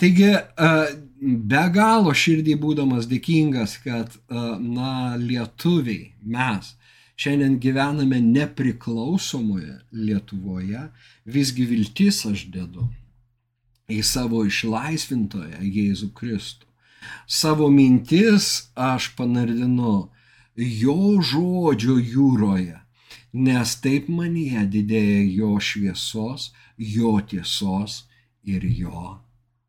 Taigi, 0.00 0.32
be 1.20 1.64
galo 1.74 2.14
širdį 2.16 2.56
būdamas 2.60 3.08
dėkingas, 3.10 3.76
kad, 3.84 4.16
na, 4.30 5.16
lietuviai, 5.20 6.12
mes 6.24 6.74
šiandien 7.20 7.58
gyvename 7.60 8.20
nepriklausomoje 8.24 9.76
Lietuvoje, 9.92 10.86
visgi 11.28 11.66
viltis 11.68 12.24
aš 12.26 12.46
dedu 12.54 12.86
į 13.90 14.00
savo 14.06 14.44
išlaisvintoją 14.48 15.60
Jėzų 15.60 16.10
Kristų. 16.16 16.66
Savo 17.26 17.68
mintis 17.72 18.70
aš 18.76 19.10
panardinu 19.18 20.10
jo 20.56 21.20
žodžio 21.24 21.96
jūroje, 21.98 22.78
nes 23.32 23.74
taip 23.82 24.08
manyje 24.08 24.64
didėja 24.74 25.22
jo 25.38 25.56
šviesos, 25.60 26.50
jo 26.76 27.18
tiesos 27.20 28.04
ir 28.42 28.64
jo 28.64 29.20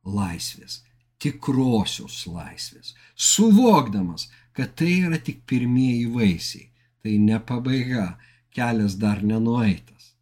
laisvės, 0.05 0.81
tikrosios 1.21 2.25
laisvės, 2.27 2.95
suvokdamas, 3.15 4.29
kad 4.53 4.73
tai 4.75 4.93
yra 5.05 5.19
tik 5.21 5.43
pirmieji 5.45 6.07
vaisiai, 6.11 6.69
tai 7.03 7.17
ne 7.17 7.39
pabaiga, 7.39 8.17
kelias 8.51 8.97
dar 8.99 9.21
nenueitas. 9.23 10.15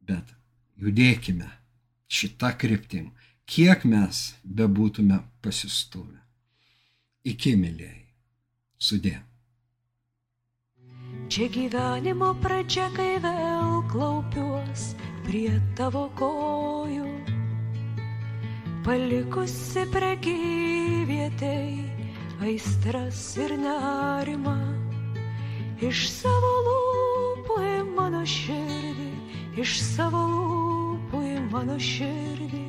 Bet 0.00 0.34
judėkime 0.80 1.50
šitą 2.10 2.54
kryptim, 2.58 3.10
kiek 3.46 3.84
mes 3.84 4.22
bebūtume 4.44 5.20
pasistumę. 5.42 6.20
Iki 7.26 7.56
mėlyjei, 7.60 8.06
sudė. 8.80 9.18
Čia 11.30 11.46
gyvenimo 11.46 12.32
pradžia, 12.42 12.88
kai 12.90 13.20
vėl 13.22 13.84
klaupiuos 13.86 14.96
prie 15.22 15.52
tavo 15.78 16.08
kojų, 16.18 17.06
palikusi 18.82 19.84
prekyvietei 19.94 21.86
aistras 22.42 23.20
ir 23.38 23.54
nerimą, 23.62 24.56
iš 25.78 26.02
savo 26.16 26.50
lūpų 26.66 27.60
mano 27.94 28.26
širdį, 28.26 29.08
iš 29.54 29.78
savo 29.86 30.24
lūpų 30.34 31.22
į 31.30 31.38
mano 31.52 31.78
širdį, 31.78 32.64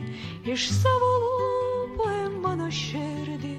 iš 0.54 0.70
savo 0.84 1.12
lūpų 1.26 2.14
į 2.14 2.30
mano 2.46 2.70
širdį, 2.70 3.58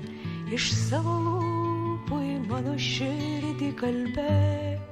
iš 0.55 0.71
savo 0.87 1.19
lūpų 1.27 2.23
į 2.23 2.39
mano 2.47 2.79
širdį 2.79 3.75
kalbėk, 3.83 4.92